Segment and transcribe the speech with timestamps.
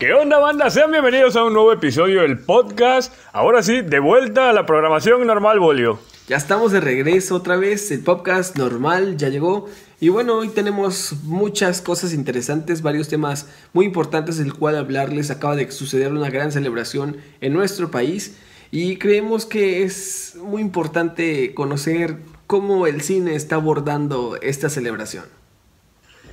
[0.00, 0.70] ¿Qué onda, banda?
[0.70, 3.12] Sean bienvenidos a un nuevo episodio del podcast.
[3.34, 5.98] Ahora sí, de vuelta a la programación normal, Bolio.
[6.26, 9.68] Ya estamos de regreso otra vez, el podcast normal ya llegó.
[10.00, 15.30] Y bueno, hoy tenemos muchas cosas interesantes, varios temas muy importantes del cual hablarles.
[15.30, 18.38] Acaba de suceder una gran celebración en nuestro país
[18.70, 25.39] y creemos que es muy importante conocer cómo el cine está abordando esta celebración.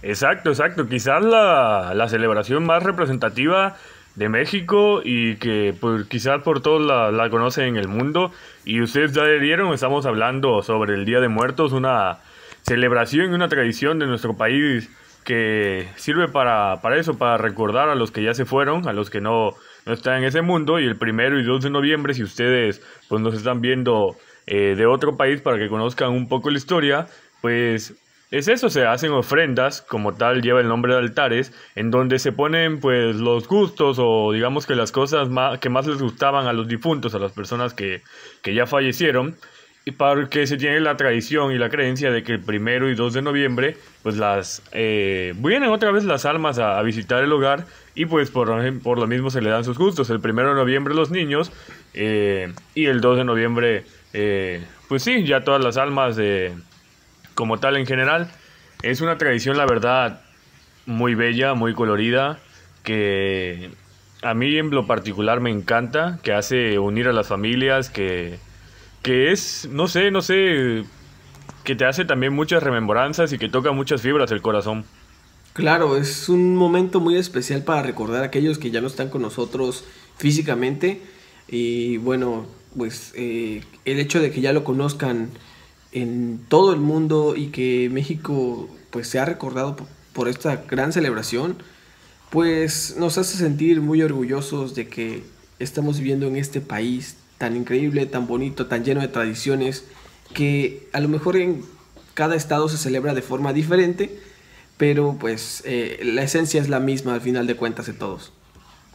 [0.08, 0.88] Exacto, exacto.
[0.88, 3.76] Quizás la, la celebración más representativa
[4.16, 8.32] de México y que pues, quizás por todos la, la, conocen en el mundo.
[8.64, 12.20] Y ustedes ya vieron, estamos hablando sobre el Día de Muertos, una
[12.66, 14.90] celebración y una tradición de nuestro país
[15.26, 19.10] que sirve para, para eso, para recordar a los que ya se fueron, a los
[19.10, 20.80] que no, no están en ese mundo.
[20.80, 24.16] Y el primero y 2 de noviembre, si ustedes pues, nos están viendo
[24.46, 27.08] eh, de otro país para que conozcan un poco la historia,
[27.42, 27.94] pues
[28.32, 32.32] es eso, se hacen ofrendas, como tal lleva el nombre de altares, en donde se
[32.32, 36.54] ponen pues los gustos o digamos que las cosas más, que más les gustaban a
[36.54, 38.02] los difuntos, a las personas que,
[38.42, 39.38] que ya fallecieron,
[39.88, 43.14] y porque se tiene la tradición y la creencia de que el primero y 2
[43.14, 47.64] de noviembre pues las eh, vienen otra vez las almas a, visitar el hogar
[47.96, 48.50] y pues por,
[48.82, 50.10] por lo mismo se le dan sus gustos.
[50.10, 51.54] El primero de noviembre los niños
[51.94, 56.54] eh, y el 2 de noviembre eh, pues sí, ya todas las almas de
[57.38, 58.32] como tal en general.
[58.82, 60.22] Es una tradición, la verdad,
[60.88, 62.40] muy bella, muy colorida,
[62.82, 63.70] que
[64.24, 68.40] a mí en lo particular me encanta, que hace unir a las familias, que,
[69.04, 70.84] que es, no sé, no sé,
[71.64, 74.84] que te hace también muchas remembranzas y que toca muchas fibras el corazón.
[75.54, 79.22] Claro, es un momento muy especial para recordar a aquellos que ya no están con
[79.22, 79.86] nosotros
[80.18, 81.02] físicamente
[81.48, 85.30] y bueno, pues eh, el hecho de que ya lo conozcan
[85.92, 89.76] en todo el mundo y que México pues se ha recordado
[90.14, 91.58] por, esta gran celebración,
[92.30, 95.24] pues nos hace sentir muy orgullosos de que
[95.60, 99.86] estamos viviendo en este país tan increíble, tan bonito, tan lleno de tradiciones,
[100.34, 101.64] que a lo mejor en
[102.16, 104.20] cada estado se celebra de forma diferente,
[104.78, 108.34] pero pues eh, la esencia es la misma al final de cuentas de todos.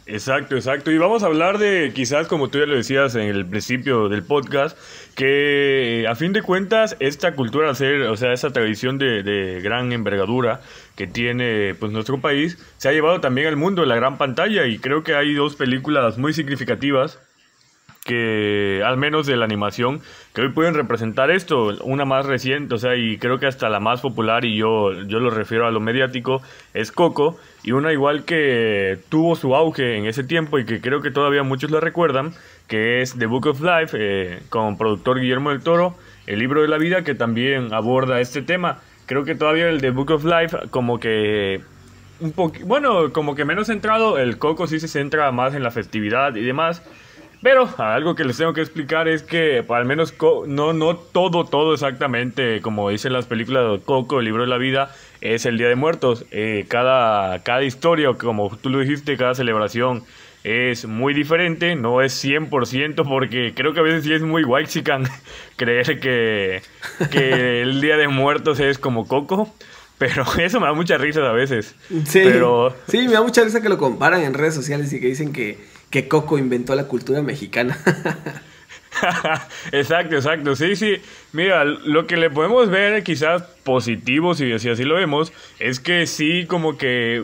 [0.05, 0.91] Exacto, exacto.
[0.91, 4.23] Y vamos a hablar de, quizás como tú ya lo decías en el principio del
[4.23, 4.77] podcast,
[5.15, 10.59] que a fin de cuentas esta cultura, o sea, esa tradición de, de, gran envergadura
[10.95, 14.77] que tiene pues nuestro país, se ha llevado también al mundo, la gran pantalla, y
[14.77, 17.19] creo que hay dos películas muy significativas
[18.03, 20.01] que al menos de la animación
[20.33, 23.79] que hoy pueden representar esto una más reciente o sea y creo que hasta la
[23.79, 26.41] más popular y yo yo lo refiero a lo mediático
[26.73, 31.01] es Coco y una igual que tuvo su auge en ese tiempo y que creo
[31.01, 32.33] que todavía muchos la recuerdan
[32.67, 35.95] que es The Book of Life eh, con productor Guillermo del Toro
[36.27, 38.79] el libro de la vida que también aborda este tema.
[39.05, 41.61] Creo que todavía el The Book of Life como que
[42.19, 45.71] un poco bueno como que menos centrado el Coco sí se centra más en la
[45.71, 46.81] festividad y demás
[47.43, 50.13] pero algo que les tengo que explicar es que al menos
[50.47, 54.57] no, no todo, todo exactamente como dicen las películas de Coco, el libro de la
[54.57, 56.25] vida, es el Día de Muertos.
[56.31, 60.03] Eh, cada, cada historia, como tú lo dijiste, cada celebración
[60.43, 65.05] es muy diferente, no es 100% porque creo que a veces sí es muy whitezican
[65.55, 66.61] creer que,
[67.09, 69.51] que el Día de Muertos es como Coco.
[69.97, 71.75] Pero eso me da mucha risa a veces.
[71.87, 72.75] Sí, pero...
[72.89, 75.57] sí, me da mucha risa que lo comparan en redes sociales y que dicen que,
[75.89, 77.77] que Coco inventó la cultura mexicana.
[79.71, 80.55] exacto, exacto.
[80.55, 80.95] Sí, sí.
[81.31, 86.05] Mira, lo que le podemos ver quizás positivo, si, si así lo vemos, es que
[86.07, 87.23] sí, como que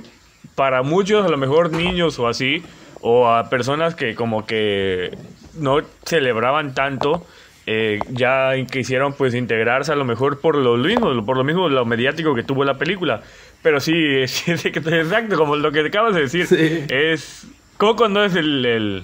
[0.55, 2.63] para muchos, a lo mejor niños o así,
[3.01, 5.11] o a personas que como que
[5.55, 7.25] no celebraban tanto,
[7.65, 11.85] eh, ya quisieron pues integrarse a lo mejor por lo mismo, por lo mismo lo
[11.85, 13.21] mediático que tuvo la película.
[13.61, 13.93] Pero sí,
[14.27, 16.85] sí exacto, como lo que acabas de decir, Sí.
[16.89, 17.47] es
[17.77, 19.03] Coco no es el, el,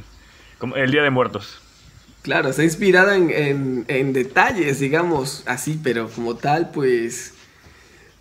[0.76, 1.62] el Día de Muertos.
[2.26, 7.36] Claro, está inspirada en, en, detalles, digamos, así, pero como tal, pues,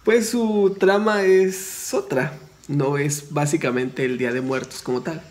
[0.04, 2.34] pues su trama es otra.
[2.68, 5.22] No es básicamente el Día de Muertos como tal.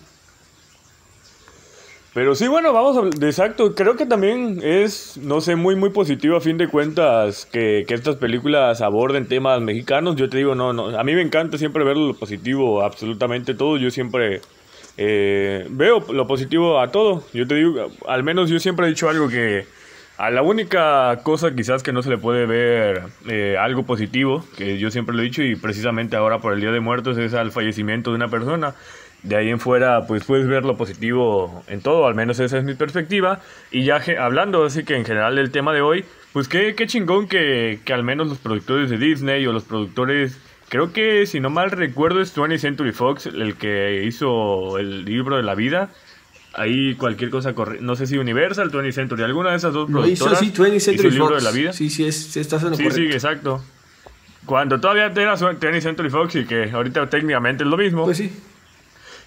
[2.16, 3.26] Pero sí, bueno, vamos a...
[3.28, 7.86] Exacto, creo que también es, no sé, muy, muy positivo a fin de cuentas que,
[7.88, 10.16] que estas películas aborden temas mexicanos.
[10.16, 13.78] Yo te digo, no, no, a mí me encanta siempre ver lo positivo, absolutamente todo.
[13.78, 14.42] Yo siempre
[14.98, 17.24] eh, veo lo positivo a todo.
[17.34, 19.66] Yo te digo, al menos yo siempre he dicho algo que
[20.18, 24.78] a la única cosa quizás que no se le puede ver eh, algo positivo, que
[24.78, 27.52] yo siempre lo he dicho y precisamente ahora por el Día de Muertos es al
[27.52, 28.76] fallecimiento de una persona.
[29.24, 32.66] De ahí en fuera, pues puedes ver lo positivo en todo, al menos esa es
[32.66, 33.40] mi perspectiva.
[33.72, 36.04] Y ya hablando así que en general del tema de hoy,
[36.34, 40.40] pues qué, qué chingón que, que al menos los productores de Disney o los productores
[40.74, 45.38] Creo que, si no mal recuerdo, es 20th Century Fox el que hizo el libro
[45.38, 45.92] de la vida.
[46.56, 47.78] Ahí cualquier cosa corre.
[47.80, 50.40] No sé si Universal, 20th Century, alguna de esas dos Lo hizo, productoras.
[50.40, 51.38] sí, 20th Century hizo el libro Fox.
[51.38, 51.74] de la vida.
[51.74, 53.14] Sí, sí, es, sí estás en lo Sí, sí, correcto.
[53.14, 53.64] exacto.
[54.48, 58.06] Cuando todavía era 20th Century Fox y que ahorita técnicamente es lo mismo.
[58.06, 58.32] Pues sí.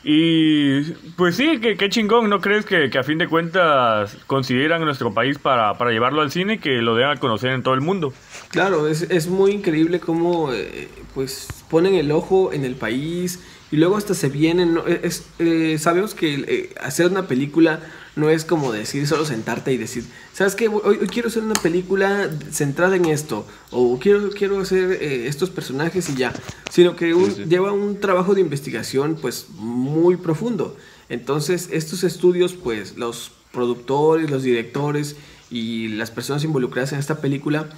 [0.08, 0.82] Y
[1.16, 5.12] pues sí, que qué chingón, ¿no crees que, que a fin de cuentas consideran nuestro
[5.12, 7.80] país para, para llevarlo al cine y que lo den a conocer en todo el
[7.80, 8.12] mundo?
[8.50, 13.40] Claro, es, es muy increíble cómo eh, pues ponen el ojo en el país
[13.72, 14.74] y luego hasta se vienen.
[14.74, 14.84] ¿no?
[14.86, 17.80] Eh, sabemos que eh, hacer una película
[18.16, 20.68] no es como decir solo sentarte y decir, ¿sabes qué?
[20.68, 25.50] Hoy, hoy quiero hacer una película centrada en esto o quiero, quiero hacer eh, estos
[25.50, 26.32] personajes y ya,
[26.70, 27.44] sino que un- sí.
[27.44, 30.76] lleva un trabajo de investigación pues muy profundo.
[31.10, 35.16] Entonces estos estudios pues los productores, los directores
[35.50, 37.68] y las personas involucradas en esta película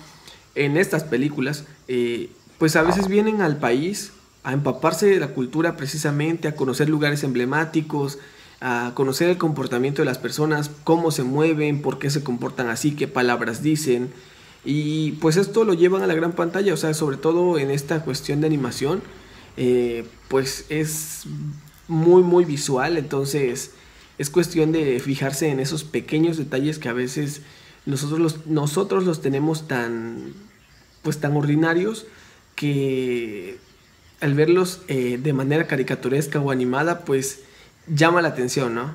[0.55, 4.11] en estas películas, eh, pues a veces vienen al país
[4.43, 8.19] a empaparse de la cultura precisamente, a conocer lugares emblemáticos,
[8.61, 12.93] a conocer el comportamiento de las personas, cómo se mueven, por qué se comportan así,
[12.93, 14.11] qué palabras dicen.
[14.65, 18.03] Y pues esto lo llevan a la gran pantalla, o sea, sobre todo en esta
[18.05, 19.03] cuestión de animación,
[19.57, 21.23] eh, pues es
[21.87, 23.73] muy, muy visual, entonces
[24.19, 27.43] es cuestión de fijarse en esos pequeños detalles que a veces
[27.87, 30.35] nosotros los, nosotros los tenemos tan,
[31.03, 32.07] pues tan ordinarios
[32.57, 33.59] que
[34.21, 37.43] al verlos eh, de manera caricaturesca o animada, pues
[37.91, 38.95] llama la atención, ¿no?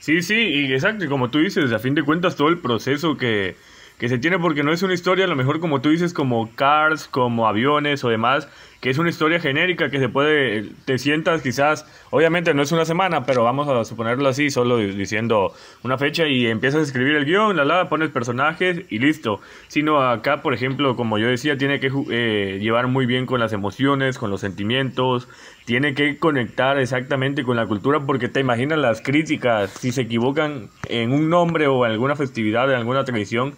[0.00, 3.56] Sí, sí, y exacto, como tú dices, a fin de cuentas todo el proceso que,
[3.98, 6.50] que se tiene, porque no es una historia, a lo mejor como tú dices, como
[6.54, 8.46] cars, como aviones o demás,
[8.80, 12.84] que es una historia genérica que se puede, te sientas quizás, obviamente no es una
[12.84, 17.16] semana, pero vamos a suponerlo así, solo di- diciendo una fecha y empiezas a escribir
[17.16, 19.40] el guion, la la, pones personajes y listo.
[19.68, 23.54] Sino acá, por ejemplo, como yo decía, tiene que eh, llevar muy bien con las
[23.54, 25.26] emociones, con los sentimientos,
[25.64, 30.68] tiene que conectar exactamente con la cultura porque te imaginas las críticas, si se equivocan
[30.88, 33.54] en un nombre o en alguna festividad, en alguna tradición,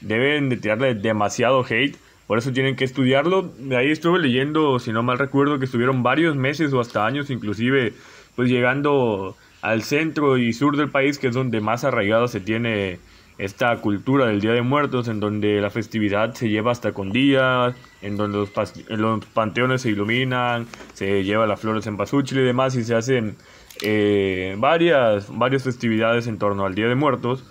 [0.00, 3.42] deben de tirarle demasiado hate, por eso tienen que estudiarlo.
[3.58, 7.30] De ahí estuve leyendo, si no mal recuerdo, que estuvieron varios meses o hasta años
[7.30, 7.92] inclusive,
[8.36, 12.98] pues llegando al centro y sur del país, que es donde más arraigado se tiene
[13.40, 17.74] esta cultura del Día de Muertos, en donde la festividad se lleva hasta con días,
[18.02, 18.52] en donde los,
[18.90, 23.36] los panteones se iluminan, se lleva las flores en pasuchil y demás, y se hacen
[23.82, 27.44] eh, varias, varias festividades en torno al Día de Muertos.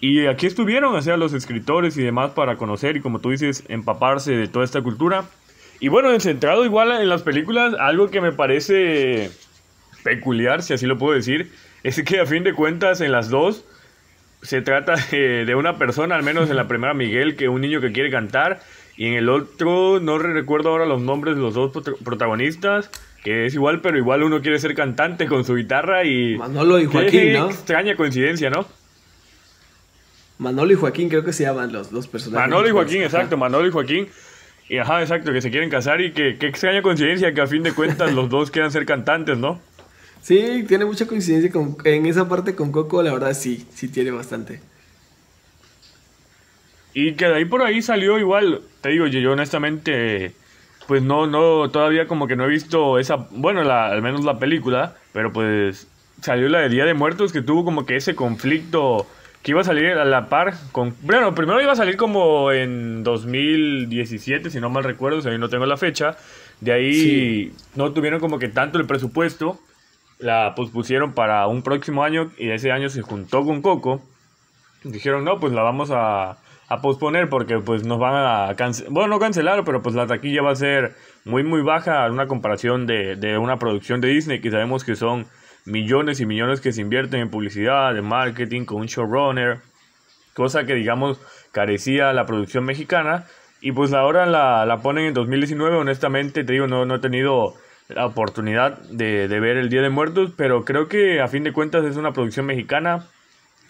[0.00, 3.64] Y aquí estuvieron, o sea, los escritores y demás para conocer y como tú dices,
[3.68, 5.24] empaparse de toda esta cultura.
[5.80, 9.30] Y bueno, centrado igual en las películas, algo que me parece
[10.02, 11.50] peculiar, si así lo puedo decir,
[11.82, 13.64] es que a fin de cuentas en las dos
[14.42, 17.80] se trata de, de una persona, al menos en la primera Miguel, que un niño
[17.80, 18.60] que quiere cantar,
[18.96, 22.90] y en el otro no re- recuerdo ahora los nombres de los dos prota- protagonistas,
[23.24, 26.36] que es igual, pero igual uno quiere ser cantante con su guitarra y...
[26.36, 27.46] Manolo y Qué Joaquín, ¿no?
[27.50, 28.66] extraña coincidencia, ¿no?
[30.38, 32.48] Manolo y Joaquín creo que se llaman los, los personajes.
[32.48, 33.06] Manolo y Joaquín, Ajá.
[33.06, 34.08] exacto, Manolo y Joaquín.
[34.68, 37.62] Y ajá, exacto, que se quieren casar y que qué extraña coincidencia que a fin
[37.62, 39.60] de cuentas los dos quieran ser cantantes, ¿no?
[40.20, 44.10] Sí, tiene mucha coincidencia con, en esa parte con Coco, la verdad sí, sí tiene
[44.10, 44.60] bastante.
[46.92, 50.32] Y que de ahí por ahí salió igual, te digo, yo, yo honestamente,
[50.86, 54.38] pues no, no, todavía como que no he visto esa, bueno, la, al menos la
[54.38, 55.86] película, pero pues
[56.20, 59.06] salió la de Día de Muertos que tuvo como que ese conflicto
[59.48, 63.02] que iba a salir a la par con, bueno, primero iba a salir como en
[63.02, 66.16] 2017, si no mal recuerdo, si no tengo la fecha,
[66.60, 67.52] de ahí Sí.
[67.74, 69.58] no tuvieron como que tanto el presupuesto,
[70.18, 74.02] la pospusieron para un próximo año y ese año se juntó con Coco
[74.84, 76.32] dijeron no pues la vamos a,
[76.68, 78.14] a posponer porque pues nos van
[78.50, 82.04] a cancelar bueno no cancelar pero pues la taquilla va a ser muy muy baja
[82.06, 85.26] en una comparación de, de una producción de Disney que sabemos que son
[85.68, 89.58] millones y millones que se invierten en publicidad en marketing con un showrunner
[90.34, 91.20] cosa que digamos
[91.52, 93.26] carecía la producción mexicana.
[93.60, 97.54] Y pues ahora la, la ponen en 2019 honestamente te digo no, no he tenido
[97.88, 101.52] la oportunidad de, de ver el Día de Muertos pero creo que a fin de
[101.52, 103.06] cuentas es una producción mexicana.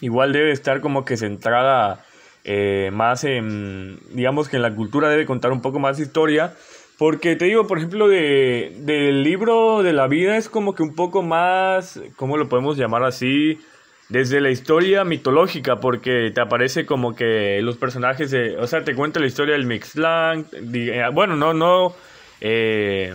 [0.01, 2.05] Igual debe estar como que centrada
[2.45, 6.55] eh, más en, digamos que en la cultura debe contar un poco más historia,
[6.99, 10.95] porque te digo, por ejemplo, de, del libro de la vida es como que un
[10.95, 13.59] poco más, ¿cómo lo podemos llamar así?
[14.09, 18.95] Desde la historia mitológica, porque te aparece como que los personajes, de, o sea, te
[18.95, 21.95] cuenta la historia del Mixlang, di- eh, bueno, no, no,
[22.41, 23.15] eh,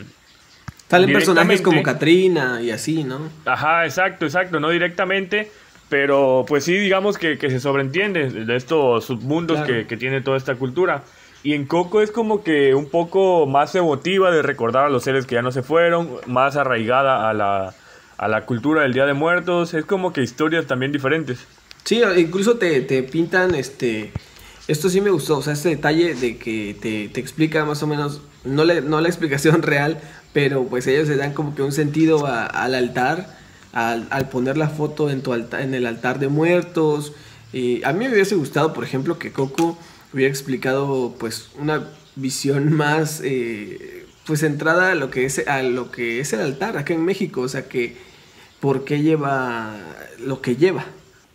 [0.88, 1.82] Salen personajes como.
[1.82, 3.20] Katrina y así, ¿no?
[3.46, 5.50] Ajá, exacto, exacto, no directamente,
[5.90, 9.74] pero pues sí, digamos que, que se sobreentiende de estos submundos Claro.
[9.74, 11.04] que, que tiene toda esta cultura.
[11.44, 15.26] Y en Coco es como que un poco más emotiva de recordar a los seres
[15.26, 17.74] que ya no se fueron, más arraigada a la,
[18.18, 19.74] a la cultura del Día de Muertos.
[19.74, 21.46] Es como que historias también diferentes.
[21.84, 24.14] Sí, incluso te, te pintan este
[24.68, 27.88] esto sí me gustó, o sea, este detalle de que te, te explica más o
[27.88, 30.00] menos, no, le, no la explicación real,
[30.32, 33.38] pero pues ellos se dan como que un sentido al altar,
[33.74, 37.14] al, al, poner la foto en, tu alta, en el altar de muertos.
[37.52, 39.78] Y a mí me hubiese gustado, por ejemplo, que Coco
[40.14, 45.92] hubiera explicado pues una visión más eh, pues centrada a lo que es a lo
[45.92, 47.96] que es el altar acá en México, o sea que
[48.60, 49.76] por qué lleva
[50.20, 50.86] lo que lleva,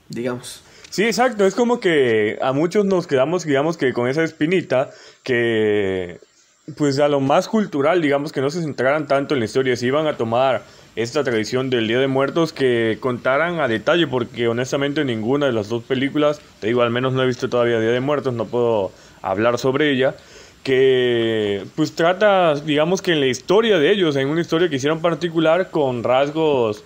[0.08, 0.62] digamos.
[0.90, 1.46] Sí, exacto.
[1.46, 4.90] Es como que a muchos nos quedamos, digamos que con esa espinita
[5.22, 6.18] que,
[6.76, 9.86] pues a lo más cultural, digamos que no se centraran tanto en la historia, si
[9.86, 10.62] iban a tomar
[11.02, 15.68] esta tradición del Día de Muertos que contaran a detalle, porque honestamente ninguna de las
[15.68, 18.90] dos películas, te digo, al menos no he visto todavía Día de Muertos, no puedo
[19.22, 20.16] hablar sobre ella,
[20.64, 25.00] que pues trata, digamos que en la historia de ellos, en una historia que hicieron
[25.00, 26.82] particular con rasgos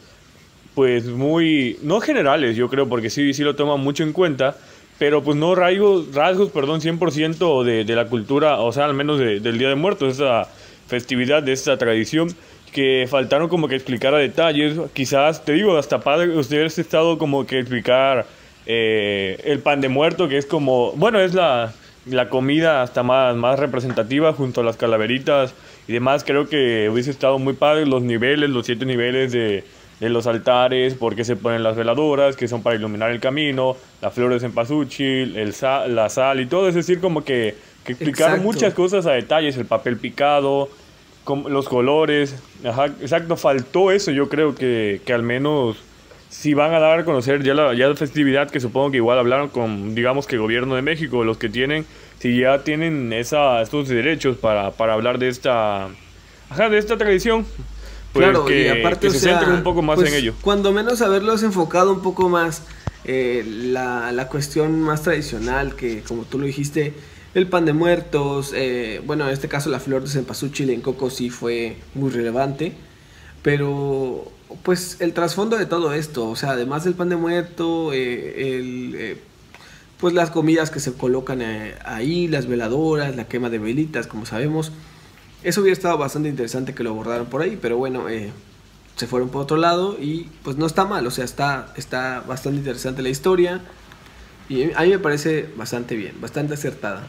[0.75, 4.59] pues muy, no generales yo creo, porque sí, sí lo toman mucho en cuenta,
[4.99, 9.19] pero pues no rasgos, rasgos perdón, 100% de, de la cultura, o sea, al menos
[9.19, 10.49] del Día de Muertos, esa
[10.87, 12.29] festividad, de esta tradición,
[12.73, 17.47] que faltaron como que explicar a detalles, quizás, te digo, hasta padre, ustedes estado como
[17.47, 18.27] que explicar
[18.67, 21.73] eh, el pan de muerto, que es como, bueno, es la,
[22.07, 25.55] la comida hasta más, más representativa junto a las calaveritas
[25.87, 29.65] y demás, creo que hubiese estado muy padre los niveles, los siete niveles de
[30.03, 33.77] de los altares, por qué se ponen las veladoras, que son para iluminar el camino,
[34.01, 38.43] las flores en pasuchil, el la sal y todo, es decir, como que, que explicaron
[38.43, 40.69] muchas cosas a detalles, el papel picado,
[41.27, 45.77] los colores, ajá, exacto, faltó eso, yo creo que, que al menos
[46.33, 49.19] si van a dar a conocer ya la, ya la festividad, que supongo que igual
[49.19, 51.85] hablaron con, digamos que gobierno de México, los que tienen,
[52.19, 55.89] si ya tienen esa, estos derechos para, para hablar de esta,
[56.49, 57.47] ajá, de esta tradición,
[58.13, 60.35] pues claro, y aparte, se sea, un poco más pues, en ello.
[60.41, 62.63] Cuando menos haberlos enfocado un poco más
[63.05, 66.95] eh, la, la, cuestión más tradicional, que como tú lo dijiste,
[67.35, 71.11] el pan de muertos, eh, bueno, en este caso la flor de cempasúchil en coco
[71.11, 72.73] sí fue muy relevante,
[73.43, 74.31] pero
[74.63, 79.19] pues el trasfondo de todo esto, o sea, además del pan de muerto, eh, el,
[79.99, 81.41] pues las comidas que se colocan
[81.85, 84.73] ahí, las veladoras, la quema de velitas, como sabemos,
[85.43, 88.31] eso hubiera estado bastante interesante que lo abordaran por ahí, pero bueno, eh,
[88.97, 92.59] se fueron por otro lado y pues no está mal, o sea, está, está bastante
[92.59, 93.61] interesante la historia
[94.53, 97.07] y a mí me parece bastante bien, bastante acertada.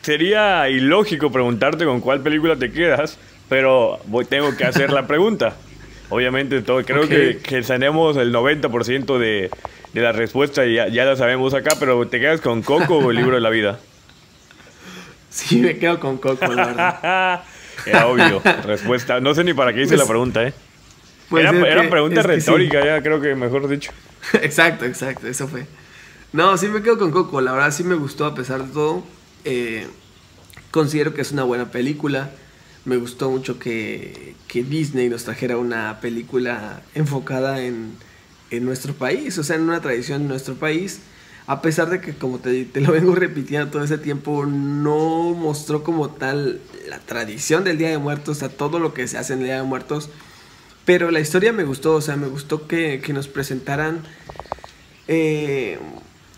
[0.00, 3.18] Sería ilógico preguntarte con cuál película te quedas,
[3.50, 5.54] pero voy, tengo que hacer la pregunta.
[6.08, 9.50] Obviamente, todo, creo que, que tenemos el 90% de,
[9.92, 13.10] de la respuesta y ya, ya la sabemos acá, pero ¿te quedas con Coco o
[13.10, 13.78] el libro de la vida?
[15.30, 17.42] Sí, me quedo con Coco, la verdad.
[17.86, 18.42] Era obvio.
[18.64, 19.20] Respuesta.
[19.20, 20.54] No sé ni para qué hice la pues, pregunta, ¿eh?
[21.28, 23.92] Pues era, era pregunta retórica, ya creo que mejor dicho.
[24.32, 25.66] exacto, exacto, eso fue.
[26.32, 27.40] No, sí me quedo con Coco.
[27.40, 29.02] La verdad sí me gustó a pesar de todo.
[29.44, 29.86] Eh,
[30.70, 32.30] considero que es una buena película.
[32.84, 37.96] Me gustó mucho que, que Disney nos trajera una película enfocada en,
[38.50, 41.00] en nuestro país, o sea, en una tradición de nuestro país
[41.48, 45.82] a pesar de que, como te, te, lo vengo repitiendo todo ese tiempo, no mostró
[45.82, 49.32] como tal la tradición del Día de Muertos, o sea, todo lo que se hace
[49.32, 50.10] en el Día de Muertos.
[50.84, 54.02] Pero la historia me gustó, o sea, me gustó que, que nos presentaran
[55.08, 55.78] eh,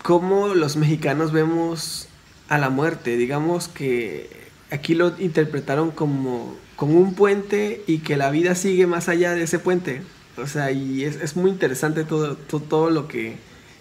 [0.03, 2.07] cómo los mexicanos vemos
[2.49, 3.17] a la muerte.
[3.17, 4.29] Digamos que
[4.71, 9.43] aquí lo interpretaron como, como un puente y que la vida sigue más allá de
[9.43, 10.01] ese puente.
[10.37, 13.35] O sea, y es, es muy interesante todo, todo, todo lo que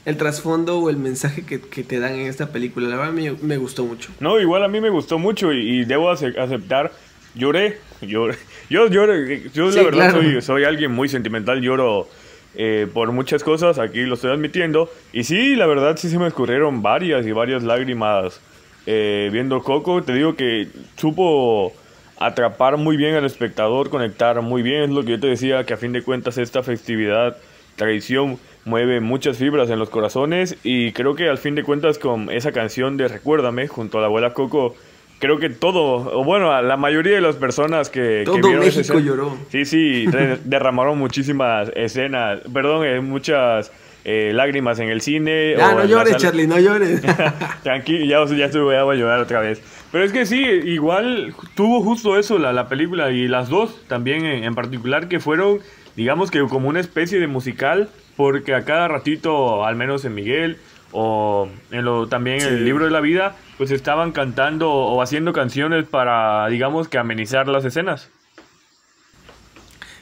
[0.05, 2.89] el trasfondo o el mensaje que, te dan en esta película.
[2.89, 4.11] La verdad me, me gustó mucho.
[4.21, 6.93] No, igual a mí me gustó mucho y, debo aceptar,
[7.35, 8.37] lloré, lloré.
[8.71, 9.15] Yo, lloro,
[9.53, 12.09] yo la verdad soy, soy alguien muy sentimental, lloro
[12.54, 14.90] eh, por muchas cosas, aquí lo estoy admitiendo.
[15.12, 18.40] Y sí, la verdad sí se me escurrieron varias y varias lágrimas
[18.87, 20.02] eh, viendo Coco.
[20.02, 21.73] Te digo que supo
[22.19, 25.75] atrapar muy bien al espectador, conectar muy bien, es lo que yo te decía, que
[25.75, 27.37] a fin de cuentas esta festividad,
[27.76, 32.30] tradición, mueve muchas fibras en los corazones y creo que al fin de cuentas con
[32.30, 34.76] esa canción de Recuérdame junto a la abuela Coco
[35.21, 39.37] creo que todo, o bueno, la mayoría de las personas que, todo vieron México lloró.
[39.50, 40.07] Sí, sí,
[40.45, 43.71] derramaron muchísimas escenas, perdón, eh, muchas
[44.05, 45.55] eh, lágrimas en el cine.
[45.57, 47.03] Ya, no llores, Charlie, no llores.
[47.62, 49.62] Tranquilo, ya, ya estuve, a llorar otra vez.
[49.93, 54.25] Pero es que sí, igual tuvo justo eso la, la película y las dos también
[54.25, 55.59] en, en particular que fueron,
[55.97, 60.59] digamos que como una especie de musical porque a cada ratito, al menos en Miguel
[60.93, 65.35] o en lo, también en el libro de la vida, pues estaban cantando o haciendo
[65.35, 68.09] canciones para, digamos, que amenizar las escenas.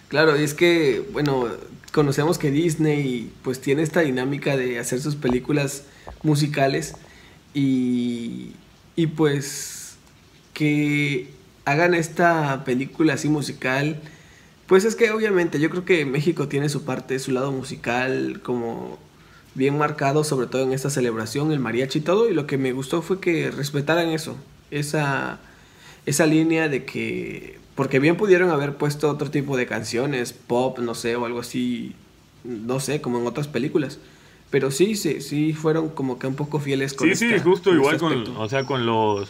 [0.07, 1.49] Claro, y es que, bueno,
[1.93, 5.83] conocemos que Disney pues tiene esta dinámica de hacer sus películas
[6.23, 6.95] musicales
[7.53, 8.53] y,
[8.95, 9.97] y pues
[10.55, 11.27] que
[11.65, 14.01] hagan esta película así musical,
[14.69, 19.01] pues es que obviamente yo creo que México tiene su parte, su lado musical como
[19.59, 22.73] bien marcado, sobre todo en esta celebración, el mariachi y todo, y lo que me
[22.73, 24.37] gustó fue que respetaran eso,
[24.71, 25.41] esa,
[26.07, 30.95] esa línea de que, porque bien pudieron haber puesto otro tipo de canciones, pop, no
[30.95, 31.95] sé, o algo así,
[32.45, 33.99] no sé, como en otras películas.
[34.51, 37.99] Pero sí, sí, sí fueron como que un poco fieles con Sí, sí, justo igual
[37.99, 39.29] con, o sea, con los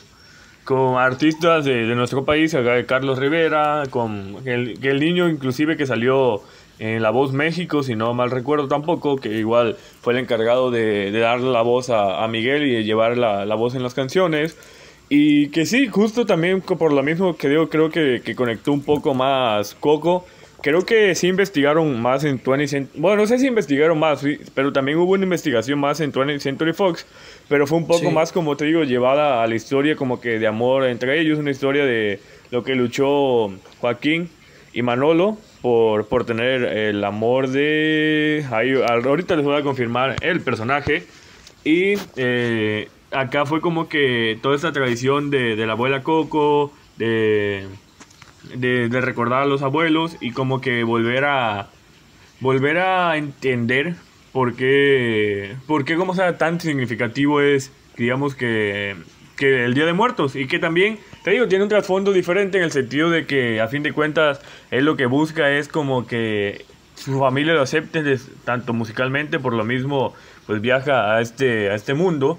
[0.63, 2.55] con artistas de, nuestro país,
[2.87, 6.43] Carlos Rivera, con el, el niño inclusive que salió
[6.79, 11.11] en La Voz México, si no mal recuerdo tampoco, que igual fue el encargado de,
[11.11, 14.57] de darle la voz a, Miguel y de llevar la, la, voz en las canciones.
[15.09, 18.83] Y que sí, justo también por lo mismo que digo, creo que, que conectó un
[18.83, 20.27] poco más Coco.
[20.61, 24.99] Creo que sí investigaron más en 20 Bueno, no sé si investigaron más, pero también
[24.99, 27.07] hubo una investigación más en 20 Century Fox.
[27.49, 30.47] Pero fue un poco más, como te digo, llevada a la historia como que de
[30.47, 31.39] amor entre ellos.
[31.39, 32.21] Una historia de
[32.51, 34.29] lo que luchó Joaquín
[34.73, 38.45] y Manolo por, por tener el amor de...
[38.51, 41.07] ahorita les voy a confirmar el personaje.
[41.65, 47.67] Y eh, acá fue como que toda esta tradición de, de la abuela Coco, de,
[48.55, 51.69] de, de, recordar a los abuelos y como que volver a...
[52.41, 53.97] Volver a entender
[54.31, 58.95] por qué, por qué como sea tan significativo es, digamos que
[59.39, 60.99] que el Día de Muertos y que también,
[61.29, 64.41] te digo, tiene un trasfondo diferente en el sentido de que a fin de cuentas
[64.71, 68.03] él lo que busca es como que su familia lo acepte
[68.47, 70.15] tanto musicalmente, por lo mismo
[70.47, 72.39] pues viaja a este, a este mundo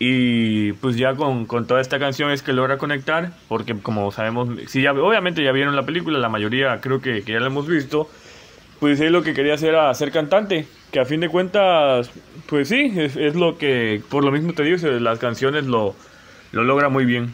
[0.00, 4.48] y pues ya con, con, toda esta canción es que logra conectar, porque como sabemos,
[4.66, 7.68] si ya, obviamente ya vieron la película, la mayoría creo que, que ya la hemos
[7.68, 8.10] visto,
[8.80, 12.10] pues él lo que quería hacer era ser cantante, que a fin de cuentas,
[12.48, 15.94] pues sí, es, es lo que, por lo mismo te digo, las canciones lo,
[16.50, 17.32] lo logra muy bien.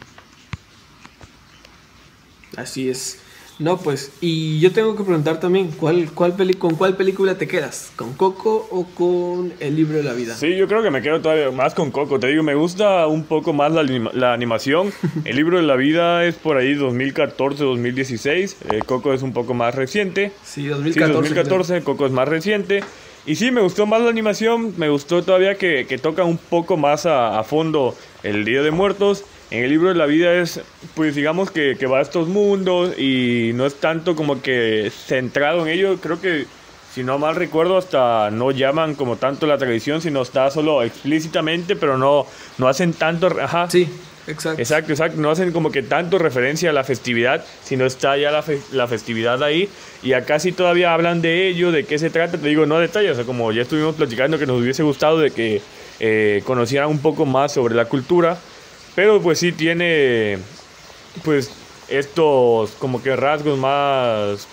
[2.57, 3.19] Así es.
[3.61, 7.91] No, pues, y yo tengo que preguntar también, ¿cuál, cuál ¿con cuál película te quedas?
[7.95, 10.33] ¿Con Coco o con El libro de la vida?
[10.35, 12.19] Sí, yo creo que me quedo todavía más con Coco.
[12.19, 13.83] Te digo, me gusta un poco más la,
[14.13, 14.91] la animación.
[15.25, 18.57] El libro de la vida es por ahí 2014, 2016.
[18.71, 20.31] Eh, Coco es un poco más reciente.
[20.43, 21.13] Sí, 2014.
[21.13, 22.83] 2014, Coco es más reciente.
[23.27, 26.77] Y sí, me gustó más la animación, me gustó todavía que, que toca un poco
[26.77, 29.23] más a, a, fondo el Día de Muertos.
[29.51, 30.61] En el libro de la vida es,
[30.95, 35.67] pues digamos que, que va a estos mundos y no es tanto como que centrado
[35.67, 35.97] en ello.
[35.97, 36.45] Creo que,
[36.93, 41.75] si no mal recuerdo, hasta no llaman como tanto la tradición, sino está solo explícitamente,
[41.75, 42.25] pero no,
[42.57, 43.27] no hacen tanto...
[43.41, 43.69] Ajá.
[43.69, 43.89] Sí,
[44.27, 44.61] Exacto.
[44.61, 45.19] Exacto, exacto.
[45.19, 49.43] No hacen como que tanto referencia a la festividad, sino está ya la, la, festividad
[49.43, 49.67] ahí.
[50.03, 52.37] Y acá sí todavía hablan de ello, de qué se trata.
[52.37, 55.31] Te digo, no detalles, o sea, como ya estuvimos platicando que nos hubiese gustado de
[55.31, 55.61] que
[55.99, 58.37] eh, conocieran un poco más sobre la cultura.
[58.95, 60.37] Pero pues sí tiene,
[61.23, 61.51] pues,
[61.87, 64.47] estos como que rasgos más,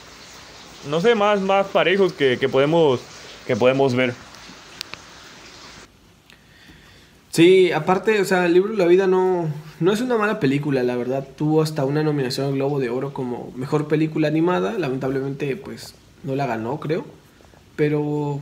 [0.89, 3.01] no sé, más, más parejos que, que podemos,
[3.47, 4.15] que podemos ver.
[7.31, 9.49] Sí, aparte, o sea, el libro la vida no,
[9.79, 11.27] no es una mala película, la verdad.
[11.37, 14.73] Tuvo hasta una nominación al Globo de Oro como mejor película animada.
[14.77, 17.05] Lamentablemente, pues no la ganó, creo.
[17.77, 18.41] Pero,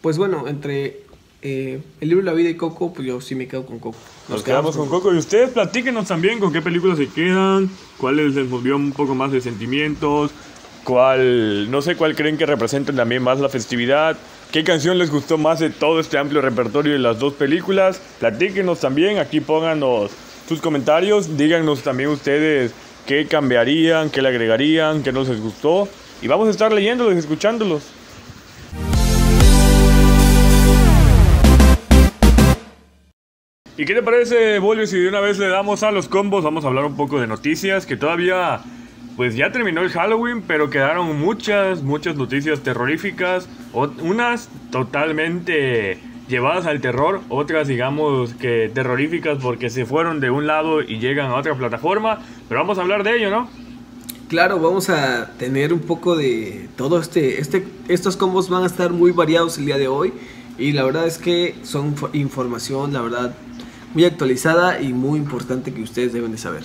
[0.00, 1.02] pues bueno, entre
[1.40, 3.98] eh, el libro la vida y Coco, pues yo sí me quedo con Coco.
[4.28, 5.14] Nos, quedamos, con, Coco.
[5.14, 9.30] Y ustedes platíquenos también con qué películas se quedan, cuáles les movió un poco más
[9.30, 10.32] de sentimientos,
[10.84, 14.16] cuál, no sé cuál creen que representen también más la festividad.
[14.50, 18.00] ¿Qué canción les gustó más de todo este amplio repertorio de las dos películas?
[18.18, 20.10] Platíquenos también, aquí pónganos
[20.48, 22.72] sus comentarios, díganos también ustedes
[23.06, 25.88] qué cambiarían, qué le agregarían, qué no les gustó.
[26.20, 27.97] Y vamos a estar leyéndolos y escuchándolos.
[33.78, 36.42] ¿Y qué te parece, Bolio, si de una vez le damos a los combos?
[36.42, 38.60] Vamos a hablar un poco de noticias que todavía
[39.16, 45.96] pues ya terminó el Halloween, pero quedaron muchas, muchas noticias terroríficas, unas totalmente
[46.28, 51.30] llevadas al terror, otras digamos que terroríficas porque se fueron de un lado y llegan
[51.30, 53.48] a otra plataforma, pero vamos a hablar de ello, ¿no?
[54.28, 58.92] Claro, vamos a tener un poco de todo este, este, estos combos van a estar
[58.92, 60.12] muy variados el día de hoy
[60.58, 63.36] y la verdad es que son información, la verdad,
[63.94, 66.64] muy actualizada y muy importante que ustedes deben de saber.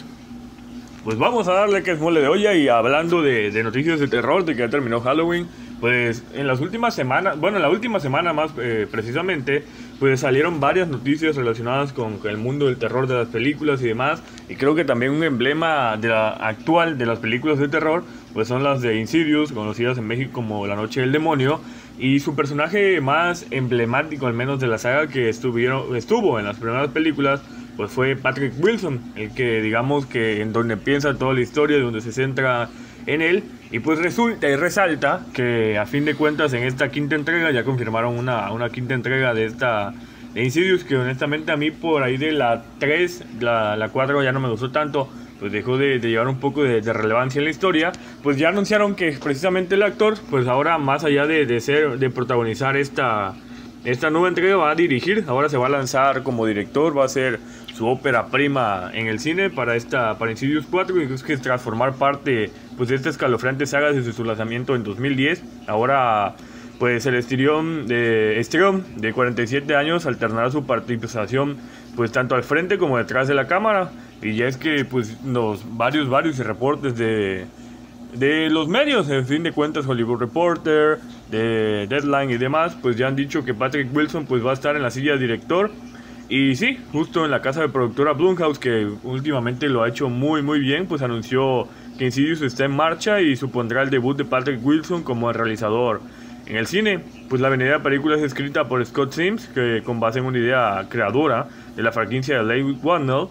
[1.04, 4.46] Pues vamos a darle que es mole de olla y hablando de, noticias de terror,
[4.46, 5.48] de que ya terminó Halloween,
[5.82, 9.66] pues en las últimas semanas, bueno, en la última semana más eh, precisamente,
[10.00, 14.24] pues salieron varias noticias relacionadas con, el mundo del terror de las películas y demás.
[14.48, 18.48] Y creo que también un emblema de la, actual de las películas de terror, pues
[18.48, 21.60] son las de Insidious, conocidas en México como La Noche del Demonio.
[21.98, 26.58] Y su personaje más emblemático, al menos de la saga que estuvieron, estuvo en las
[26.58, 27.42] primeras películas,
[27.78, 32.02] pues fue Patrick Wilson, el que digamos que en donde piensa toda la historia, donde
[32.02, 32.70] se centra
[33.06, 33.44] en él.
[33.72, 37.64] Y pues resulta y resalta que a fin de cuentas en esta quinta entrega ya
[37.64, 39.94] confirmaron una, una quinta entrega de esta
[40.34, 44.32] de Insidious que honestamente a mí por ahí de la 3, la, la 4 ya
[44.32, 45.10] no me gustó tanto,
[45.44, 49.12] pues dejó de, llevar un poco de, relevancia en la historia, pues ya anunciaron que
[49.22, 53.34] precisamente el actor, pues ahora más allá de, de ser, de protagonizar esta,
[53.84, 57.10] esta nueva entrega va a dirigir, ahora se va a lanzar como director, va a
[57.10, 57.42] ser
[57.74, 61.96] su ópera prima en el cine para esta para Insidious 4 y es que transformar
[61.96, 66.36] parte pues de esta escalofriante saga desde su lanzamiento en 2010 ahora
[66.80, 71.58] pues el Estirión de Estrión de 47 años alternará su participación
[71.96, 73.92] pues tanto al frente como detrás de la cámara
[74.24, 77.46] y ya es que pues los varios varios reportes de
[78.14, 81.00] de los medios, en fin de cuentas Hollywood Reporter,
[81.32, 84.76] de Deadline y demás, pues ya han dicho que Patrick Wilson pues va a estar
[84.76, 85.72] en la silla de director
[86.30, 90.42] y sí, justo en la casa de productora Blumhouse, que últimamente lo ha hecho muy
[90.42, 94.64] muy bien, pues anunció que Insidious está en marcha y supondrá el debut de Patrick
[94.64, 96.02] Wilson como el realizador.
[96.46, 100.00] En el cine, pues la venida de película es escrita por Scott Sims, que con
[100.00, 103.28] base en una idea creadora de la franquicia de Leigh Whannell,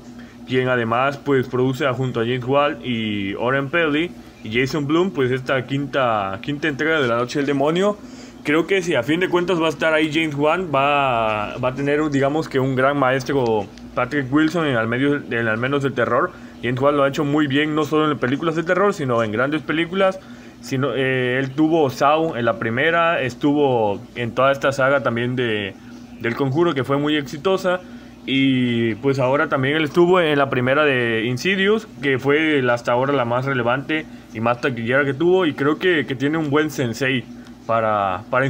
[0.46, 4.10] quien además pues produce junto a James Wall y Oren Pelly
[4.44, 7.96] y Jason Bloom pues esta quinta, quinta entrega de La Noche del Demonio
[8.42, 11.68] creo que si a fin de cuentas va a estar ahí James Wan, va, va
[11.68, 15.82] a tener, digamos que un gran maestro Patrick Wilson en al, medio, en al menos
[15.82, 16.32] del terror.
[16.62, 19.32] James Wan lo ha hecho muy bien, no solo en películas de terror, sino en
[19.32, 20.18] grandes películas.
[20.60, 25.74] Sino, eh, él tuvo Saw en la primera, estuvo en toda esta saga también de,
[26.20, 27.80] del Conjuro, que fue muy exitosa.
[28.24, 33.12] Y pues ahora también él estuvo en la primera de Insidious, que fue hasta ahora
[33.12, 35.44] la más relevante y más taquillera que tuvo.
[35.46, 37.24] Y creo que, que tiene un buen sensei
[37.66, 38.46] para, para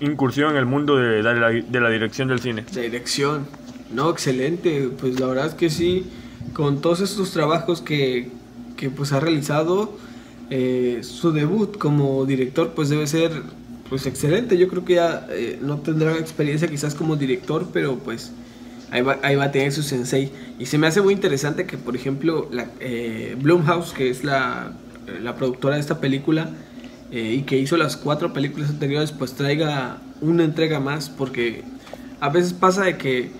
[0.00, 2.64] incursión en el mundo de, la, de, la, dirección del cine.
[2.72, 3.46] Dirección,
[3.92, 6.06] no, excelente, pues la verdad es que sí,
[6.52, 8.30] con todos estos trabajos que,
[8.76, 9.98] que pues ha realizado,
[10.50, 13.30] eh, su debut como director pues debe ser
[13.88, 18.32] pues excelente, yo creo que ya eh, no tendrá experiencia quizás como director, pero pues
[18.90, 20.30] ahí va, ahí va a tener su sensei.
[20.58, 24.72] Y se me hace muy interesante que por ejemplo la, eh, Blumhouse, que es la,
[25.22, 26.50] la productora de esta película,
[27.10, 31.64] eh, y que hizo las cuatro películas anteriores, pues traiga una entrega más, porque
[32.20, 33.30] a veces pasa de que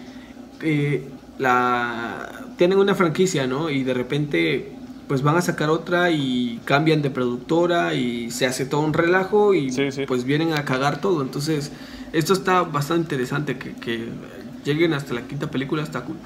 [0.62, 1.04] eh,
[1.38, 3.70] la tienen una franquicia, ¿no?
[3.70, 4.72] Y de repente
[5.06, 9.54] pues van a sacar otra y cambian de productora y se hace todo un relajo
[9.54, 9.72] y
[10.06, 11.22] pues vienen a cagar todo.
[11.22, 11.72] Entonces,
[12.12, 14.08] esto está bastante interesante, que, que
[14.64, 16.16] lleguen hasta la quinta película, está cool.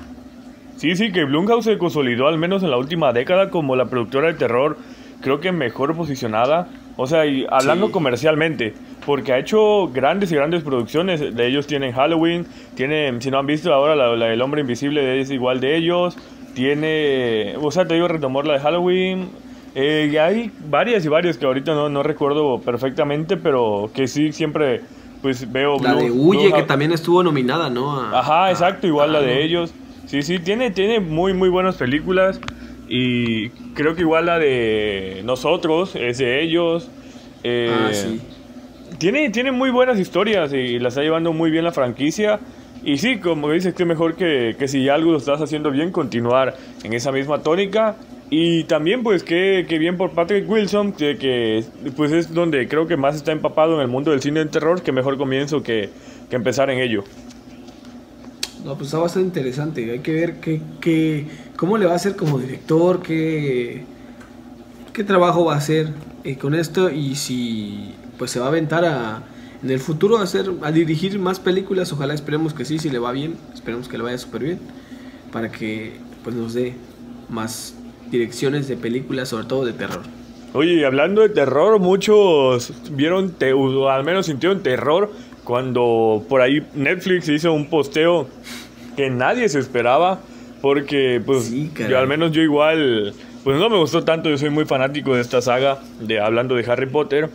[0.77, 4.29] Sí, sí, que Blumhouse se consolidó al menos en la última década como la productora
[4.29, 4.77] de terror,
[5.21, 8.73] creo que mejor posicionada o sea, y hablando comercialmente,
[9.05, 11.35] porque ha hecho grandes y grandes producciones.
[11.35, 15.31] De ellos tienen Halloween, tienen, si no han visto ahora, la, del Hombre Invisible es
[15.31, 16.17] igual de ellos.
[16.55, 19.29] Tiene, o sea, te digo, retomar la de Halloween.
[19.75, 24.31] Eh, y hay varias y varias que ahorita no, no recuerdo perfectamente, pero que sí
[24.31, 24.83] siempre
[25.25, 25.79] pues veo.
[25.79, 27.99] La de Huye, que también estuvo nominada, ¿no?
[28.15, 29.73] Ajá, exacto, igual la de ellos.
[30.05, 32.39] Sí, sí, tiene, tiene muy, muy buenas películas.
[32.91, 36.91] Y creo que igual la de nosotros, es de ellos.
[37.43, 38.21] Eh, ah, sí.
[38.99, 42.39] Tiene, tiene muy buenas historias y la está llevando muy bien la franquicia.
[42.85, 46.55] Y sí, como dices, que mejor que, que si algo lo estás haciendo bien, continuar
[46.83, 47.97] en esa misma tónica.
[48.31, 51.65] Y también, pues, que, que bien por Patrick Wilson, que,
[51.97, 54.83] pues es donde creo que más está empapado en el mundo del cine de terror,
[54.83, 55.91] que mejor comienzo que,
[56.31, 57.05] que empezar en ello.
[58.65, 59.91] No, pues está bastante interesante.
[59.91, 63.85] Hay que ver qué, qué, cómo le va a hacer como director, qué,
[64.95, 65.91] qué trabajo va a hacer
[66.25, 69.23] eh, con esto y si pues se va a aventar a,
[69.63, 71.93] en el futuro a, hacer, a dirigir más películas.
[71.93, 73.37] Ojalá esperemos que sí, si le va bien.
[73.53, 74.59] Esperemos que le vaya súper bien.
[75.31, 76.75] Para que pues nos dé
[77.29, 77.75] más
[78.11, 80.03] direcciones de películas, sobre todo de terror.
[80.53, 85.11] Oye, hablando de terror, muchos vieron, te, o al menos sintieron terror
[85.43, 88.29] cuando por ahí Netflix hizo un posteo
[88.97, 90.21] que nadie se esperaba,
[90.63, 93.13] porque pues yo al menos yo igual,
[93.43, 96.65] pues no me gustó tanto, yo soy muy fanático de esta saga, de hablando de
[96.71, 97.29] Harry Potter,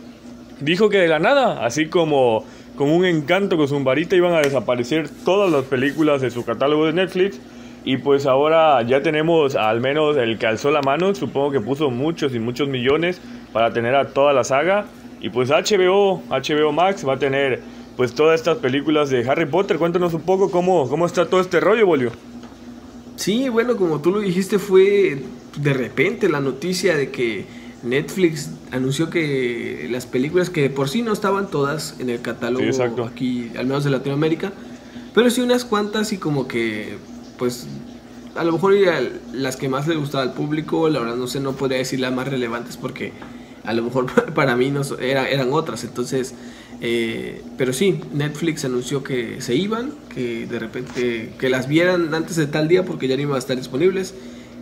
[0.60, 2.44] dijo que de la nada, así como
[2.76, 6.86] con un encanto con su varita iban a desaparecer todas las películas de su catálogo
[6.86, 7.38] de Netflix.
[7.84, 11.90] Y pues ahora ya tenemos al menos el que alzó la mano, supongo que puso
[11.90, 13.20] muchos y muchos millones
[13.52, 14.86] para tener a toda la saga.
[15.20, 17.60] Y pues HBO, HBO Max va a tener
[17.96, 19.78] pues todas estas películas de Harry Potter.
[19.78, 22.12] Cuéntanos un poco cómo, cómo está todo este rollo, Bolio.
[23.16, 25.22] Sí, bueno, como tú lo dijiste, fue
[25.56, 27.44] de repente la noticia de que
[27.82, 32.64] Netflix anunció que las películas que por sí no estaban todas en el catálogo
[33.06, 34.52] aquí, al menos de Latinoamérica,
[35.14, 36.96] pero sí unas cuantas y como que,
[37.40, 37.66] pues,
[38.36, 38.74] a lo mejor
[39.32, 42.12] las que más le gustaba al público, la verdad no sé, no podría decir las
[42.12, 43.12] más relevantes porque
[43.64, 46.34] a lo mejor para mí no era, eran otras, entonces
[46.80, 52.36] eh, pero sí, Netflix anunció que se iban, que de repente que las vieran antes
[52.36, 54.14] de tal día porque ya no iban a estar disponibles.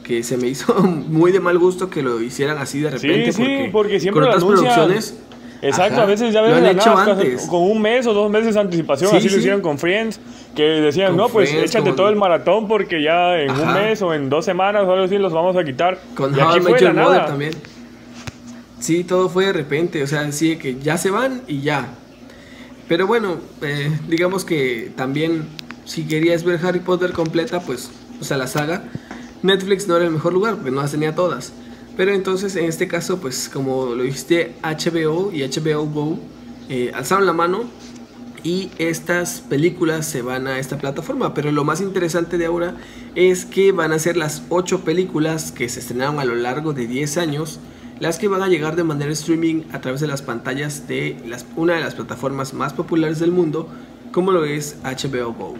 [0.02, 3.32] Que se me hizo muy de mal gusto que lo hicieran así de repente.
[3.32, 5.14] Sí, porque, sí, porque siempre con otras producciones.
[5.60, 7.46] Exacto, a veces ya ven hecho antes.
[7.46, 10.20] con un mes o dos meses de anticipación, así lo hicieron con Friends,
[10.54, 14.28] que decían, no, pues échate todo el maratón porque ya en un mes o en
[14.28, 15.98] dos semanas o algo así los vamos a quitar.
[16.14, 17.26] Con y aquí fue la nada.
[17.26, 17.52] también.
[18.78, 21.88] Sí, todo fue de repente, o sea, sí, que ya se van y ya.
[22.86, 25.48] Pero bueno, eh, digamos que también
[25.84, 27.90] si querías ver Harry Potter completa, pues,
[28.20, 28.84] o sea, la saga,
[29.42, 31.52] Netflix no era el mejor lugar, porque no las tenía todas.
[31.98, 36.18] Pero entonces, en este caso, pues, como lo dijiste, HBO y HBO Go
[36.68, 37.64] eh, alzaron la mano
[38.44, 41.34] y estas películas se van a esta plataforma.
[41.34, 42.76] Pero lo más interesante de ahora
[43.16, 46.86] es que van a ser las 8 películas que se estrenaron a lo largo de
[46.86, 47.58] 10 años
[47.98, 51.16] las que van a llegar de manera streaming a través de las pantallas de
[51.56, 53.68] una de las plataformas más populares del mundo,
[54.12, 55.56] como lo es HBO Go.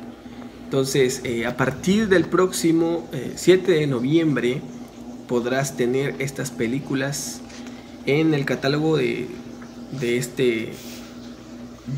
[0.63, 4.63] Entonces, eh, a partir del próximo 7 eh, de noviembre
[5.29, 7.41] podrás tener estas películas
[8.07, 9.29] en el catálogo de,
[10.01, 10.73] de, este,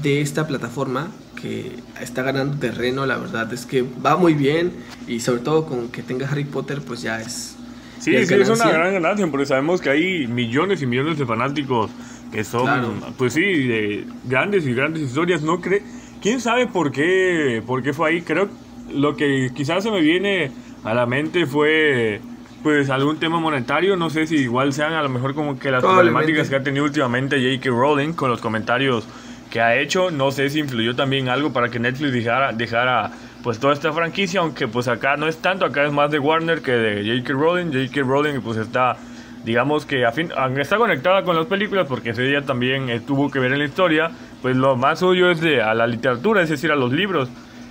[0.02, 4.72] de esta plataforma que está ganando terreno, la verdad es que va muy bien
[5.06, 7.56] y sobre todo con que tenga Harry Potter pues ya es
[8.00, 11.90] Sí, sí, es una gran ganancia, porque sabemos que hay millones y millones de fanáticos
[12.32, 15.42] que son, pues sí, de grandes y grandes historias.
[15.42, 15.82] No cree,
[16.22, 18.22] quién sabe por qué, por qué fue ahí.
[18.22, 18.48] Creo
[18.90, 20.50] lo que quizás se me viene
[20.82, 22.22] a la mente fue
[22.62, 25.82] pues algún tema monetario, no sé si igual sean a lo mejor como que las
[25.82, 27.70] problemáticas que ha tenido últimamente J.K.
[27.70, 29.06] Rowling con los comentarios
[29.50, 33.10] que ha hecho, no sé si influyó también algo para que Netflix dejara, dejara
[33.42, 36.62] pues toda esta franquicia, aunque pues acá no es tanto, acá es más de Warner
[36.62, 37.32] que de J.K.
[37.32, 37.66] Rowling.
[37.72, 38.00] J.K.
[38.02, 38.96] Rowling pues está,
[39.44, 43.00] digamos que a fin, aunque está conectada con las películas, porque ese día también eh,
[43.00, 46.42] tuvo que ver en la historia, pues lo más suyo es de a la literatura,
[46.42, 47.28] es decir, a los libros.